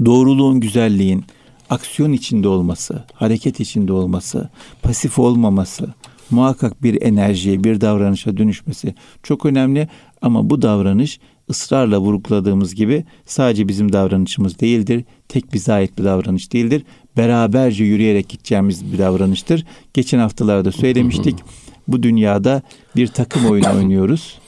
doğruluğun, 0.04 0.60
güzelliğin, 0.60 1.24
aksiyon 1.70 2.12
içinde 2.12 2.48
olması, 2.48 3.04
hareket 3.14 3.60
içinde 3.60 3.92
olması, 3.92 4.50
pasif 4.82 5.18
olmaması, 5.18 5.94
muhakkak 6.30 6.82
bir 6.82 7.02
enerjiye, 7.02 7.64
bir 7.64 7.80
davranışa 7.80 8.36
dönüşmesi 8.36 8.94
çok 9.22 9.46
önemli 9.46 9.88
ama 10.22 10.50
bu 10.50 10.62
davranış 10.62 11.20
ısrarla 11.50 12.00
vurguladığımız 12.00 12.74
gibi 12.74 13.04
sadece 13.26 13.68
bizim 13.68 13.92
davranışımız 13.92 14.60
değildir. 14.60 15.04
Tek 15.28 15.52
bize 15.52 15.72
ait 15.72 15.98
bir 15.98 16.04
davranış 16.04 16.52
değildir. 16.52 16.82
Beraberce 17.16 17.84
yürüyerek 17.84 18.28
gideceğimiz 18.28 18.92
bir 18.92 18.98
davranıştır. 18.98 19.66
Geçen 19.94 20.18
haftalarda 20.18 20.72
söylemiştik. 20.72 21.38
Bu 21.88 22.02
dünyada 22.02 22.62
bir 22.96 23.06
takım 23.06 23.46
oyunu 23.46 23.76
oynuyoruz. 23.76 24.38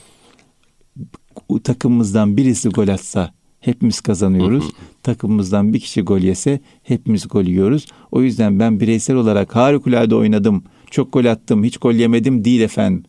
Takımımızdan 1.63 2.37
birisi 2.37 2.69
gol 2.69 2.87
atsa 2.87 3.33
hepimiz 3.59 4.01
kazanıyoruz. 4.01 4.71
Takımımızdan 5.03 5.73
bir 5.73 5.79
kişi 5.79 6.01
gol 6.01 6.19
yese 6.19 6.59
hepimiz 6.83 7.27
gol 7.27 7.43
yiyoruz. 7.43 7.85
O 8.11 8.21
yüzden 8.21 8.59
ben 8.59 8.79
bireysel 8.79 9.15
olarak 9.15 9.55
harikulade 9.55 10.15
oynadım. 10.15 10.63
Çok 10.91 11.13
gol 11.13 11.25
attım, 11.25 11.63
hiç 11.63 11.77
gol 11.77 11.93
yemedim 11.93 12.45
değil 12.45 12.61
efendim 12.61 13.03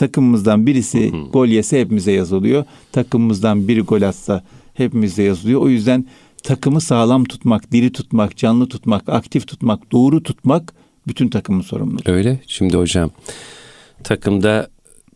takımımızdan 0.00 0.66
birisi 0.66 1.12
hı 1.12 1.16
hı. 1.16 1.30
gol 1.30 1.46
yese 1.46 1.80
hepimize 1.80 2.12
yazılıyor. 2.12 2.64
Takımımızdan 2.92 3.68
biri 3.68 3.80
gol 3.80 4.02
atsa 4.02 4.44
hepimize 4.74 5.22
yazılıyor. 5.22 5.60
O 5.60 5.68
yüzden 5.68 6.06
takımı 6.42 6.80
sağlam 6.80 7.24
tutmak, 7.24 7.72
diri 7.72 7.92
tutmak, 7.92 8.36
canlı 8.36 8.68
tutmak, 8.68 9.08
aktif 9.08 9.46
tutmak, 9.46 9.92
doğru 9.92 10.22
tutmak 10.22 10.74
bütün 11.06 11.28
takımın 11.28 11.60
sorumluluğu. 11.60 12.02
Öyle. 12.06 12.40
Şimdi 12.46 12.76
hocam 12.76 13.10
takımda 14.04 14.70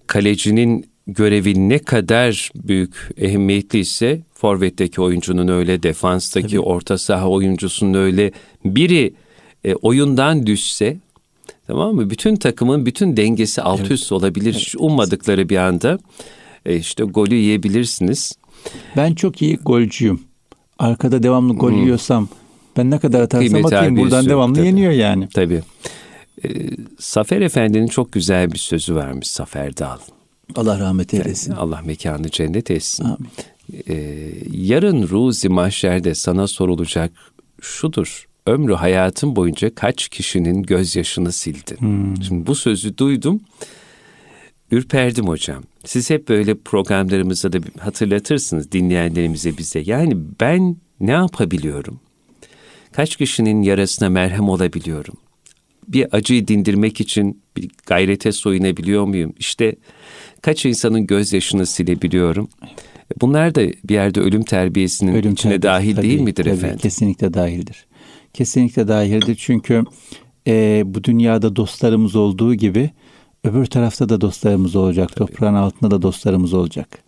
kalecinin 0.06 0.86
görevi 1.06 1.68
ne 1.68 1.78
kadar 1.78 2.50
büyük, 2.54 3.10
ehemmiyetli 3.16 3.78
ise 3.78 4.20
forvetteki 4.34 5.00
oyuncunun 5.00 5.48
öyle, 5.48 5.82
defanstaki 5.82 6.46
Tabii. 6.46 6.60
orta 6.60 6.98
saha 6.98 7.28
oyuncusunun 7.28 7.94
öyle 7.94 8.32
biri 8.64 9.14
e, 9.64 9.74
oyundan 9.74 10.46
düşse 10.46 10.96
Tamam 11.66 11.94
mı? 11.94 12.10
Bütün 12.10 12.36
takımın 12.36 12.86
bütün 12.86 13.16
dengesi 13.16 13.62
alt 13.62 13.80
evet. 13.80 13.90
üst 13.90 14.12
olabilir. 14.12 14.54
Evet. 14.54 14.74
Ummadıkları 14.78 15.48
bir 15.48 15.56
anda 15.56 15.98
e, 16.66 16.76
işte 16.76 17.04
golü 17.04 17.34
yiyebilirsiniz. 17.34 18.32
Ben 18.96 19.14
çok 19.14 19.42
iyi 19.42 19.56
golcüyüm. 19.56 20.20
Arkada 20.78 21.22
devamlı 21.22 21.54
gol 21.54 21.70
hmm. 21.70 21.82
yiyorsam 21.82 22.28
ben 22.76 22.90
ne 22.90 22.98
kadar 22.98 23.20
atarsam 23.20 23.64
atayım 23.64 23.96
buradan 23.96 24.26
devamlı 24.26 24.54
tabii. 24.54 24.66
yeniyor 24.66 24.92
yani. 24.92 25.28
Tabii. 25.28 25.62
E, 26.44 26.48
Safer 26.98 27.40
Efendi'nin 27.40 27.86
çok 27.86 28.12
güzel 28.12 28.52
bir 28.52 28.58
sözü 28.58 28.94
varmış 28.94 29.26
Safer 29.26 29.76
Dal. 29.76 29.98
Allah 30.54 30.78
rahmet 30.78 31.14
eylesin. 31.14 31.50
Yani 31.50 31.60
Allah 31.60 31.80
mekanı 31.84 32.30
cennet 32.30 32.70
etsin. 32.70 33.04
Amin. 33.04 33.30
E, 33.88 33.94
yarın 34.50 35.08
ruzi 35.08 35.48
mahşerde 35.48 36.14
sana 36.14 36.46
sorulacak 36.46 37.12
şudur 37.60 38.26
ömrü 38.46 38.74
hayatım 38.74 39.36
boyunca 39.36 39.74
kaç 39.74 40.08
kişinin 40.08 40.62
gözyaşını 40.62 41.32
sildin? 41.32 41.76
Hmm. 41.76 42.22
Şimdi 42.22 42.46
bu 42.46 42.54
sözü 42.54 42.98
duydum. 42.98 43.40
Ürperdim 44.70 45.28
hocam. 45.28 45.62
Siz 45.84 46.10
hep 46.10 46.28
böyle 46.28 46.54
programlarımızda 46.54 47.52
da 47.52 47.58
hatırlatırsınız 47.80 48.72
dinleyenlerimize 48.72 49.58
bize. 49.58 49.82
Yani 49.86 50.16
ben 50.40 50.76
ne 51.00 51.10
yapabiliyorum? 51.10 52.00
Kaç 52.92 53.16
kişinin 53.16 53.62
yarasına 53.62 54.08
merhem 54.08 54.48
olabiliyorum? 54.48 55.14
Bir 55.88 56.16
acıyı 56.16 56.48
dindirmek 56.48 57.00
için 57.00 57.42
bir 57.56 57.70
gayrete 57.86 58.32
soyunabiliyor 58.32 59.04
muyum? 59.04 59.34
İşte 59.38 59.76
Kaç 60.44 60.66
insanın 60.66 61.06
gözyaşını 61.06 61.66
silebiliyorum. 61.66 62.48
Bunlar 63.20 63.54
da 63.54 63.60
bir 63.84 63.94
yerde 63.94 64.20
ölüm 64.20 64.42
terbiyesinin 64.42 65.14
ölüm 65.14 65.32
içine 65.32 65.52
terbiyesi, 65.52 65.62
dahil 65.62 65.96
tabii, 65.96 66.08
değil 66.08 66.20
midir 66.20 66.44
tabii, 66.44 66.54
efendim? 66.54 66.78
Kesinlikle 66.78 67.34
dahildir. 67.34 67.86
Kesinlikle 68.34 68.88
dahildir 68.88 69.34
çünkü 69.34 69.84
e, 70.46 70.82
bu 70.86 71.04
dünyada 71.04 71.56
dostlarımız 71.56 72.16
olduğu 72.16 72.54
gibi 72.54 72.90
öbür 73.44 73.66
tarafta 73.66 74.08
da 74.08 74.20
dostlarımız 74.20 74.76
olacak. 74.76 75.08
Tabii. 75.08 75.18
Toprağın 75.18 75.54
altında 75.54 75.90
da 75.90 76.02
dostlarımız 76.02 76.54
olacak. 76.54 76.98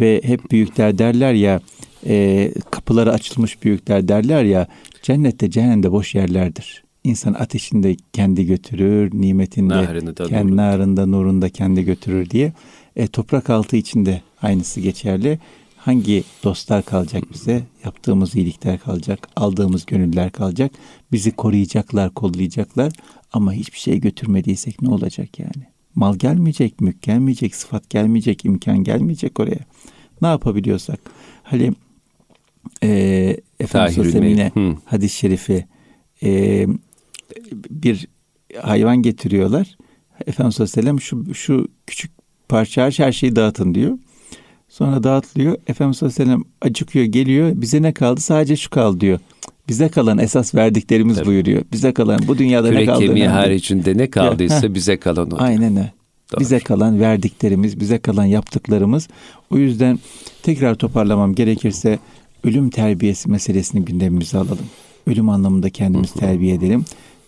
Ve 0.00 0.20
hep 0.24 0.50
büyükler 0.50 0.98
derler 0.98 1.34
ya 1.34 1.60
e, 2.06 2.50
kapıları 2.70 3.12
açılmış 3.12 3.62
büyükler 3.62 4.08
derler 4.08 4.44
ya 4.44 4.66
cennette 5.02 5.50
cehennemde 5.50 5.92
boş 5.92 6.14
yerlerdir. 6.14 6.84
İnsan 7.04 7.34
ateşinde 7.34 7.96
kendi 8.12 8.46
götürür, 8.46 9.10
nimetinde 9.14 9.74
narında, 9.74 10.14
kendi 10.14 10.46
nurunda. 10.46 10.62
narında, 10.62 11.06
nurunda 11.06 11.48
kendi 11.48 11.84
götürür 11.84 12.30
diye. 12.30 12.52
E, 12.96 13.06
toprak 13.06 13.50
altı 13.50 13.76
içinde 13.76 14.22
aynısı 14.42 14.80
geçerli. 14.80 15.38
Hangi 15.84 16.24
dostlar 16.44 16.84
kalacak 16.84 17.24
bize? 17.32 17.62
Yaptığımız 17.84 18.34
iyilikler 18.34 18.78
kalacak, 18.78 19.28
aldığımız 19.36 19.86
gönüller 19.86 20.32
kalacak. 20.32 20.72
Bizi 21.12 21.30
koruyacaklar, 21.30 22.14
kollayacaklar. 22.14 22.92
Ama 23.32 23.52
hiçbir 23.52 23.78
şey 23.78 24.00
götürmediysek 24.00 24.82
ne 24.82 24.88
olacak 24.88 25.38
yani? 25.38 25.66
Mal 25.94 26.16
gelmeyecek, 26.16 26.80
mülk 26.80 27.02
gelmeyecek, 27.02 27.54
sıfat 27.54 27.90
gelmeyecek, 27.90 28.44
imkan 28.44 28.84
gelmeyecek 28.84 29.40
oraya. 29.40 29.60
Ne 30.22 30.28
yapabiliyorsak. 30.28 31.00
Hani 31.42 31.72
e, 32.82 33.36
Efendimiz 33.60 34.14
yine 34.14 34.52
hadis-i 34.84 35.16
şerifi 35.16 35.66
e, 36.22 36.66
bir 37.70 38.08
hayvan 38.62 39.02
getiriyorlar. 39.02 39.76
Efendimiz 40.26 40.60
Aleyhisselam 40.60 41.00
şu, 41.00 41.34
şu 41.34 41.68
küçük 41.86 42.10
parça 42.48 42.90
her 42.98 43.12
şeyi 43.12 43.36
dağıtın 43.36 43.74
diyor. 43.74 43.98
Sonra 44.74 45.02
dağıtılıyor. 45.02 45.56
Efendimiz 45.66 46.02
Aleyhisselam 46.02 46.44
acıkıyor 46.62 47.04
geliyor. 47.04 47.52
Bize 47.54 47.82
ne 47.82 47.92
kaldı? 47.92 48.20
Sadece 48.20 48.56
şu 48.56 48.70
kaldı 48.70 49.00
diyor. 49.00 49.18
Bize 49.68 49.88
kalan 49.88 50.18
esas 50.18 50.54
verdiklerimiz 50.54 51.16
Tabii. 51.16 51.26
buyuruyor. 51.26 51.62
Bize 51.72 51.94
kalan 51.94 52.20
bu 52.28 52.38
dünyada 52.38 52.68
Kürek 52.68 52.80
ne 52.80 52.86
kaldı? 52.86 53.06
kemiği 53.06 53.28
haricinde 53.28 53.96
ne 53.96 54.10
kaldıysa 54.10 54.66
ya, 54.66 54.74
bize 54.74 54.96
kalan 54.96 55.30
o. 55.30 55.36
Aynen 55.38 55.76
öyle. 55.76 55.92
Doğru. 56.32 56.40
Bize 56.40 56.58
kalan 56.58 57.00
verdiklerimiz, 57.00 57.80
bize 57.80 57.98
kalan 57.98 58.24
yaptıklarımız. 58.24 59.08
O 59.50 59.58
yüzden 59.58 59.98
tekrar 60.42 60.74
toparlamam 60.74 61.34
gerekirse 61.34 61.98
ölüm 62.44 62.70
terbiyesi 62.70 63.30
meselesini 63.30 63.84
gündemimize 63.84 64.38
alalım. 64.38 64.66
Ölüm 65.06 65.28
anlamında 65.28 65.70
kendimiz 65.70 66.12
terbiye 66.12 66.54
edelim. 66.54 66.84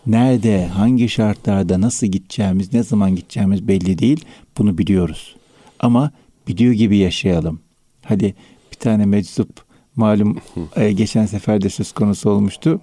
Nerede, 0.06 0.66
hangi 0.66 1.08
şartlarda, 1.08 1.80
nasıl 1.80 2.06
gideceğimiz, 2.06 2.72
ne 2.72 2.82
zaman 2.82 3.16
gideceğimiz 3.16 3.68
belli 3.68 3.98
değil. 3.98 4.24
Bunu 4.58 4.78
biliyoruz. 4.78 5.36
Ama 5.80 6.10
biliyor 6.48 6.72
gibi 6.72 6.96
yaşayalım. 6.96 7.60
Hadi 8.04 8.34
bir 8.70 8.76
tane 8.76 9.06
meczup 9.06 9.48
malum 9.96 10.36
e, 10.76 10.92
geçen 10.92 11.26
sefer 11.26 11.62
de 11.62 11.68
söz 11.68 11.92
konusu 11.92 12.30
olmuştu. 12.30 12.80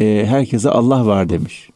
E, 0.00 0.24
herkese 0.28 0.70
Allah 0.70 1.06
var 1.06 1.28
demiş. 1.28 1.70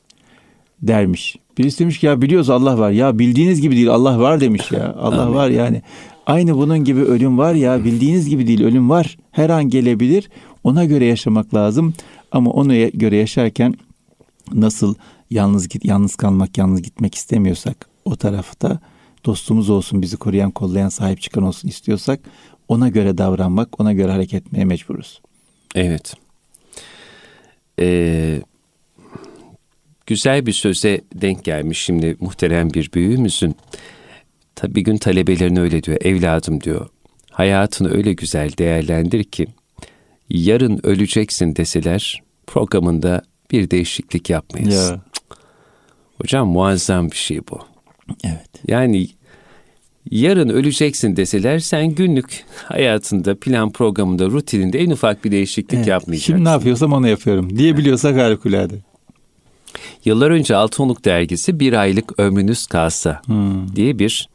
Dermiş. 0.83 1.37
Birisi 1.59 1.79
demiş 1.79 1.99
ki 1.99 2.07
ya 2.07 2.23
biliyoruz 2.23 2.51
Allah 2.51 2.79
var. 2.79 2.91
Ya 2.91 3.19
bildiğiniz 3.19 3.61
gibi 3.61 3.77
değil 3.77 3.91
Allah 3.91 4.21
var 4.21 4.41
demiş 4.41 4.73
ya. 4.73 4.95
Allah 4.99 5.35
var 5.35 5.51
yani. 5.51 5.83
Aynı 6.27 6.57
bunun 6.57 6.85
gibi 6.85 7.01
ölüm 7.01 7.39
var 7.39 7.55
ya 7.55 7.85
bildiğiniz 7.85 8.29
gibi 8.29 8.47
değil 8.47 8.65
ölüm 8.65 8.91
var. 8.91 9.17
Her 9.31 9.51
an 9.51 9.69
gelebilir. 9.69 10.31
Ona 10.65 10.85
göre 10.85 11.05
yaşamak 11.05 11.55
lazım. 11.55 11.95
Ama 12.33 12.51
ona 12.51 12.77
göre 12.77 13.17
yaşarken 13.17 13.75
nasıl 14.53 14.95
yalnız 15.31 15.69
git 15.69 15.85
yalnız 15.85 16.17
kalmak, 16.17 16.59
yalnız 16.59 16.83
gitmek 16.83 17.15
istemiyorsak 17.15 17.87
o 18.05 18.17
tarafta 18.17 18.79
dostumuz 19.25 19.71
olsun, 19.71 20.03
bizi 20.03 20.17
koruyan, 20.17 20.51
kollayan, 20.51 20.89
sahip 20.89 21.21
çıkan 21.21 21.43
olsun 21.43 21.69
istiyorsak 21.69 22.21
ona 22.69 22.89
göre 22.89 23.19
davranmak, 23.19 23.81
ona 23.81 23.93
göre 23.93 24.13
hareket 24.13 24.47
etmeye 24.47 24.65
mecburuz. 24.65 25.21
Evet. 25.75 26.15
Ee, 27.81 28.43
güzel 30.07 30.47
bir 30.47 30.53
söze 30.53 31.01
denk 31.15 31.45
gelmiş 31.45 31.79
şimdi 31.79 32.17
muhterem 32.21 32.71
bir 32.71 32.93
büyüğümüzün. 32.93 33.57
Tabi 34.55 34.83
gün 34.83 34.97
talebelerine 34.97 35.61
öyle 35.61 35.83
diyor. 35.83 35.99
Evladım 36.01 36.61
diyor. 36.61 36.89
Hayatını 37.31 37.95
öyle 37.95 38.13
güzel 38.13 38.51
değerlendir 38.59 39.25
ki 39.25 39.47
yarın 40.31 40.81
öleceksin 40.83 41.57
deseler 41.57 42.23
programında 42.47 43.23
bir 43.51 43.71
değişiklik 43.71 44.31
yapmayız. 44.31 44.91
Ya. 44.91 45.01
Hocam 46.21 46.49
muazzam 46.49 47.11
bir 47.11 47.17
şey 47.17 47.41
bu. 47.51 47.72
Evet. 48.25 48.51
Yani 48.69 49.09
yarın 50.11 50.49
öleceksin 50.49 51.17
deseler 51.17 51.59
sen 51.59 51.89
günlük 51.89 52.45
hayatında 52.65 53.35
plan 53.35 53.73
programında 53.73 54.27
rutininde 54.27 54.79
en 54.79 54.91
ufak 54.91 55.25
bir 55.25 55.31
değişiklik 55.31 55.79
evet. 55.79 55.87
yapmayacaksın. 55.87 56.33
Şimdi 56.33 56.45
ne 56.45 56.49
yapıyorsam 56.49 56.93
onu 56.93 57.09
yapıyorum 57.09 57.59
diyebiliyorsak 57.59 58.17
harikulade. 58.17 58.75
Yıllar 60.05 60.31
önce 60.31 60.57
Altınoluk 60.57 61.05
dergisi 61.05 61.61
bir 61.61 61.73
aylık 61.73 62.19
ömrünüz 62.19 62.67
kalsa 62.67 63.23
hmm. 63.27 63.77
diye 63.77 63.99
bir 63.99 64.29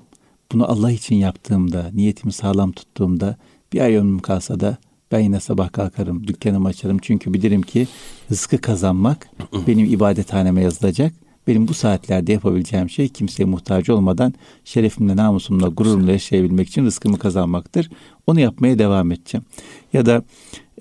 bunu 0.51 0.71
Allah 0.71 0.91
için 0.91 1.15
yaptığımda, 1.15 1.91
niyetimi 1.93 2.33
sağlam 2.33 2.71
tuttuğumda 2.71 3.37
bir 3.73 3.81
ay 3.81 3.95
ömrüm 3.95 4.19
kalsa 4.19 4.59
da 4.59 4.77
ben 5.11 5.19
yine 5.19 5.39
sabah 5.39 5.71
kalkarım, 5.71 6.27
dükkanımı 6.27 6.67
açarım. 6.67 6.97
Çünkü 7.01 7.33
bilirim 7.33 7.61
ki 7.61 7.87
rızkı 8.31 8.57
kazanmak 8.57 9.29
benim 9.67 9.85
ibadethaneme 9.85 10.61
yazılacak 10.61 11.13
benim 11.49 11.67
bu 11.67 11.73
saatlerde 11.73 12.31
yapabileceğim 12.31 12.89
şey 12.89 13.09
kimseye 13.09 13.45
muhtaç 13.45 13.89
olmadan 13.89 14.33
şerefimle, 14.65 15.15
namusumla, 15.15 15.67
gururumla 15.67 16.11
yaşayabilmek 16.11 16.67
için 16.67 16.85
rızkımı 16.85 17.19
kazanmaktır. 17.19 17.89
Onu 18.27 18.39
yapmaya 18.39 18.79
devam 18.79 19.11
edeceğim. 19.11 19.45
Ya 19.93 20.05
da 20.05 20.23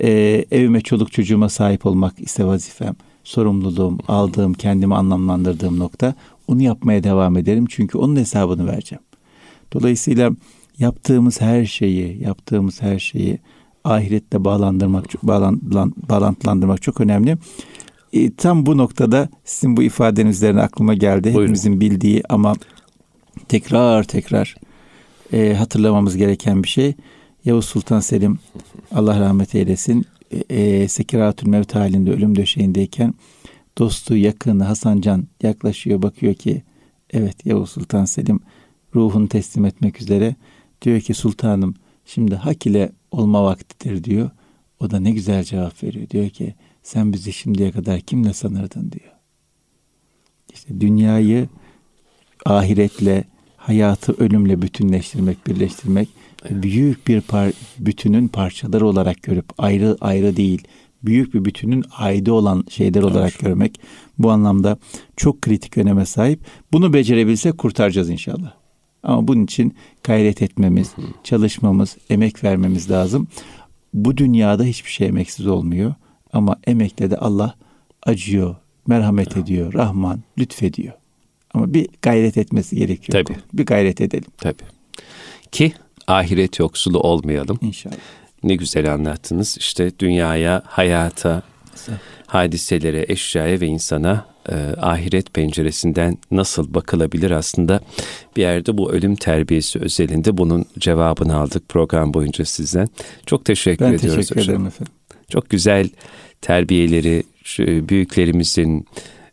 e, 0.01 0.11
evime, 0.51 0.81
çoluk 0.81 1.12
çocuğuma 1.12 1.48
sahip 1.48 1.87
olmak 1.87 2.20
ise 2.20 2.44
vazifem, 2.44 2.94
sorumluluğum, 3.24 3.98
aldığım, 4.09 4.55
kendimi 4.55 4.94
anlamlandırdığım 4.94 5.79
nokta. 5.79 6.14
Onu 6.48 6.62
yapmaya 6.62 7.05
devam 7.05 7.37
ederim 7.37 7.66
çünkü 7.68 7.98
onun 7.98 8.16
hesabını 8.16 8.66
vereceğim. 8.66 9.03
Dolayısıyla 9.72 10.31
yaptığımız 10.78 11.40
her 11.40 11.64
şeyi, 11.64 12.22
yaptığımız 12.22 12.82
her 12.82 12.98
şeyi 12.98 13.38
ahirette 13.84 14.44
bağlandırmak, 14.44 15.04
bağlantılandırmak 16.08 16.82
çok 16.82 17.00
önemli. 17.00 17.36
E, 18.12 18.34
tam 18.34 18.66
bu 18.66 18.76
noktada 18.76 19.28
sizin 19.44 19.76
bu 19.76 19.82
ifadenizlerin 19.82 20.56
aklıma 20.56 20.94
geldi. 20.94 21.24
Buyurun. 21.24 21.40
Hepimizin 21.40 21.80
bildiği 21.80 22.22
ama 22.28 22.54
tekrar 23.48 24.04
tekrar 24.04 24.56
e, 25.32 25.54
hatırlamamız 25.54 26.16
gereken 26.16 26.62
bir 26.62 26.68
şey. 26.68 26.94
Yavuz 27.44 27.64
Sultan 27.64 28.00
Selim 28.00 28.38
Allah 28.92 29.20
rahmet 29.20 29.54
eylesin 29.54 30.06
e, 30.50 30.88
Sekiratül 30.88 31.48
Mevt 31.48 31.74
halinde 31.74 32.10
ölüm 32.10 32.36
döşeğindeyken 32.36 33.14
dostu 33.78 34.16
yakını 34.16 34.64
Hasan 34.64 35.00
Can 35.00 35.26
yaklaşıyor 35.42 36.02
bakıyor 36.02 36.34
ki 36.34 36.62
evet 37.10 37.46
Yavuz 37.46 37.70
Sultan 37.70 38.04
Selim 38.04 38.40
ruhunu 38.94 39.28
teslim 39.28 39.64
etmek 39.64 40.00
üzere 40.00 40.34
diyor 40.82 41.00
ki 41.00 41.14
sultanım 41.14 41.74
şimdi 42.04 42.34
hak 42.34 42.66
ile 42.66 42.92
olma 43.10 43.44
vaktidir 43.44 44.04
diyor. 44.04 44.30
O 44.80 44.90
da 44.90 45.00
ne 45.00 45.10
güzel 45.10 45.44
cevap 45.44 45.82
veriyor. 45.82 46.10
Diyor 46.10 46.28
ki 46.28 46.54
sen 46.82 47.12
bizi 47.12 47.32
şimdiye 47.32 47.70
kadar 47.70 48.00
kimle 48.00 48.32
sanırdın 48.32 48.92
diyor. 48.92 49.12
işte 50.52 50.80
dünyayı 50.80 51.48
ahiretle, 52.46 53.24
hayatı 53.56 54.12
ölümle 54.12 54.62
bütünleştirmek, 54.62 55.46
birleştirmek 55.46 56.08
evet. 56.44 56.62
büyük 56.62 57.08
bir 57.08 57.20
par 57.20 57.52
bütünün 57.78 58.28
parçaları 58.28 58.86
olarak 58.86 59.22
görüp 59.22 59.44
ayrı 59.58 59.96
ayrı 60.00 60.36
değil, 60.36 60.62
büyük 61.02 61.34
bir 61.34 61.44
bütünün 61.44 61.84
aydı 61.96 62.32
olan 62.32 62.64
şeyler 62.68 63.02
Doğru. 63.02 63.10
olarak 63.10 63.38
görmek 63.38 63.80
bu 64.18 64.30
anlamda 64.30 64.78
çok 65.16 65.42
kritik 65.42 65.78
öneme 65.78 66.06
sahip. 66.06 66.40
Bunu 66.72 66.92
becerebilsek 66.92 67.58
kurtaracağız 67.58 68.10
inşallah. 68.10 68.57
Ama 69.02 69.28
bunun 69.28 69.44
için 69.44 69.74
gayret 70.04 70.42
etmemiz, 70.42 70.94
çalışmamız, 71.24 71.96
emek 72.11 72.44
vermemiz 72.44 72.90
lazım. 72.90 73.28
Bu 73.94 74.16
dünyada 74.16 74.64
hiçbir 74.64 74.90
şey 74.90 75.06
emeksiz 75.06 75.46
olmuyor. 75.46 75.94
Ama 76.32 76.56
emekle 76.66 77.11
de 77.11 77.16
Allah 77.16 77.54
acıyor, 78.02 78.56
merhamet 78.87 79.37
ediyor, 79.37 79.74
Rahman 79.74 80.22
lütfediyor. 80.38 80.92
Ama 81.54 81.74
bir 81.74 81.88
gayret 82.02 82.38
etmesi 82.38 82.76
gerekiyor. 82.76 83.24
Tabii. 83.24 83.38
Bir 83.52 83.66
gayret 83.66 84.00
edelim. 84.00 84.30
Tabii. 84.38 84.64
Ki 85.52 85.72
ahiret 86.06 86.58
yoksulu 86.58 87.00
olmayalım. 87.00 87.58
İnşallah. 87.62 87.96
Ne 88.42 88.54
güzel 88.54 88.94
anlattınız. 88.94 89.56
İşte 89.58 89.98
dünyaya, 89.98 90.62
hayata, 90.66 91.42
hadiselere, 92.26 93.06
eşyaya 93.08 93.61
ve 93.61 93.66
insana 93.66 94.26
e, 94.48 94.54
ahiret 94.80 95.34
penceresinden 95.34 96.18
nasıl 96.30 96.74
bakılabilir 96.74 97.30
aslında 97.30 97.80
bir 98.37 98.42
yerde 98.42 98.78
bu 98.78 98.92
ölüm 98.92 99.16
terbiyesi 99.16 99.78
özelinde 99.78 100.38
bunun 100.38 100.64
cevabını 100.78 101.37
aldık 101.37 101.68
program 101.68 102.14
boyunca 102.14 102.44
sizden. 102.44 102.88
Çok 103.26 103.44
teşekkür 103.44 103.84
ben 103.84 103.92
ediyoruz 103.92 104.28
teşekkür 104.28 104.40
hocam. 104.40 104.54
ederim 104.54 104.66
efendim. 104.66 104.92
Çok 105.28 105.50
güzel 105.50 105.88
terbiyeleri 106.40 107.22
büyüklerimizin 107.88 108.87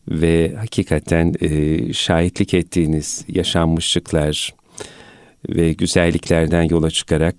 ve 0.07 0.55
hakikaten 0.55 1.33
e, 1.41 1.93
şahitlik 1.93 2.53
ettiğiniz 2.53 3.25
yaşanmışlıklar, 3.27 4.53
ve 5.49 5.73
güzelliklerden 5.73 6.63
yola 6.63 6.91
çıkarak 6.91 7.35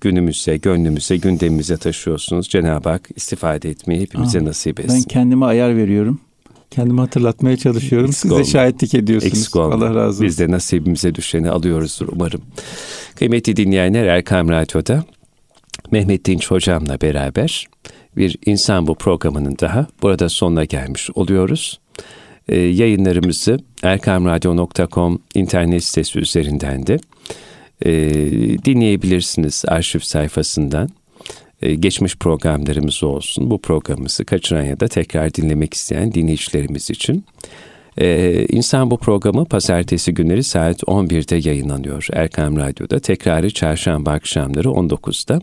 günümüze, 0.00 0.56
gönlümüze, 0.56 1.16
gündemimize 1.16 1.76
taşıyorsunuz. 1.76 2.48
Cenab-ı 2.48 2.88
Hak 2.88 3.08
istifade 3.16 3.70
etmeyi 3.70 4.00
hepimize 4.00 4.40
Aa, 4.40 4.44
nasip 4.44 4.80
etsin. 4.80 4.96
Ben 4.96 5.02
kendime 5.02 5.46
ayar 5.46 5.76
veriyorum. 5.76 6.20
Kendimi 6.74 7.00
hatırlatmaya 7.00 7.56
çalışıyorum. 7.56 8.08
Eksik 8.08 8.30
Siz 8.30 8.38
de 8.38 8.44
şahitlik 8.44 8.94
ediyorsunuz. 8.94 9.38
Eksik 9.38 9.56
olma. 9.56 9.74
Allah 9.74 9.94
razı 9.94 10.08
olsun. 10.08 10.26
Biz 10.26 10.38
de 10.38 10.50
nasibimize 10.50 11.14
düşeni 11.14 11.50
alıyoruzdur 11.50 12.08
umarım. 12.12 12.40
Kıymetli 13.16 13.56
dinleyenler 13.56 14.04
Erkam 14.04 14.48
Radyo'da 14.48 15.04
Mehmet 15.90 16.24
Dinç 16.24 16.50
Hocam'la 16.50 17.00
beraber 17.00 17.66
bir 18.16 18.38
İnsan 18.46 18.86
Bu 18.86 18.94
programının 18.94 19.56
daha 19.60 19.86
burada 20.02 20.28
sonuna 20.28 20.64
gelmiş 20.64 21.10
oluyoruz. 21.14 21.80
Ee, 22.48 22.56
yayınlarımızı 22.58 23.58
erkamradyo.com 23.82 25.18
internet 25.34 25.84
sitesi 25.84 26.18
üzerinden 26.18 26.86
de 26.86 26.98
e, 27.84 27.92
dinleyebilirsiniz 28.64 29.64
arşiv 29.68 30.00
sayfasından. 30.00 30.88
E, 31.64 31.74
geçmiş 31.74 32.16
programlarımız 32.16 33.04
olsun. 33.04 33.50
Bu 33.50 33.60
programımızı 33.60 34.24
kaçıran 34.24 34.62
ya 34.62 34.80
da 34.80 34.88
tekrar 34.88 35.34
dinlemek 35.34 35.74
isteyen 35.74 36.14
dinleyicilerimiz 36.14 36.90
için. 36.90 37.24
Ee, 37.98 38.46
İnsan 38.48 38.90
bu 38.90 38.98
programı 38.98 39.44
pazartesi 39.44 40.14
günleri 40.14 40.44
saat 40.44 40.82
11'de 40.82 41.48
yayınlanıyor. 41.48 42.06
Erkam 42.12 42.56
Radyo'da 42.56 42.98
tekrarı 42.98 43.50
çarşamba 43.50 44.10
akşamları 44.10 44.68
19'da. 44.68 45.40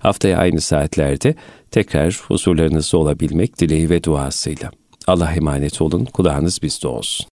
Haftaya 0.00 0.38
aynı 0.38 0.60
saatlerde 0.60 1.34
tekrar 1.70 2.20
huzurlarınızda 2.28 2.98
olabilmek 2.98 3.58
dileği 3.60 3.90
ve 3.90 4.04
duasıyla. 4.04 4.70
Allah 5.06 5.32
emanet 5.32 5.82
olun, 5.82 6.04
kulağınız 6.04 6.62
bizde 6.62 6.88
olsun. 6.88 7.31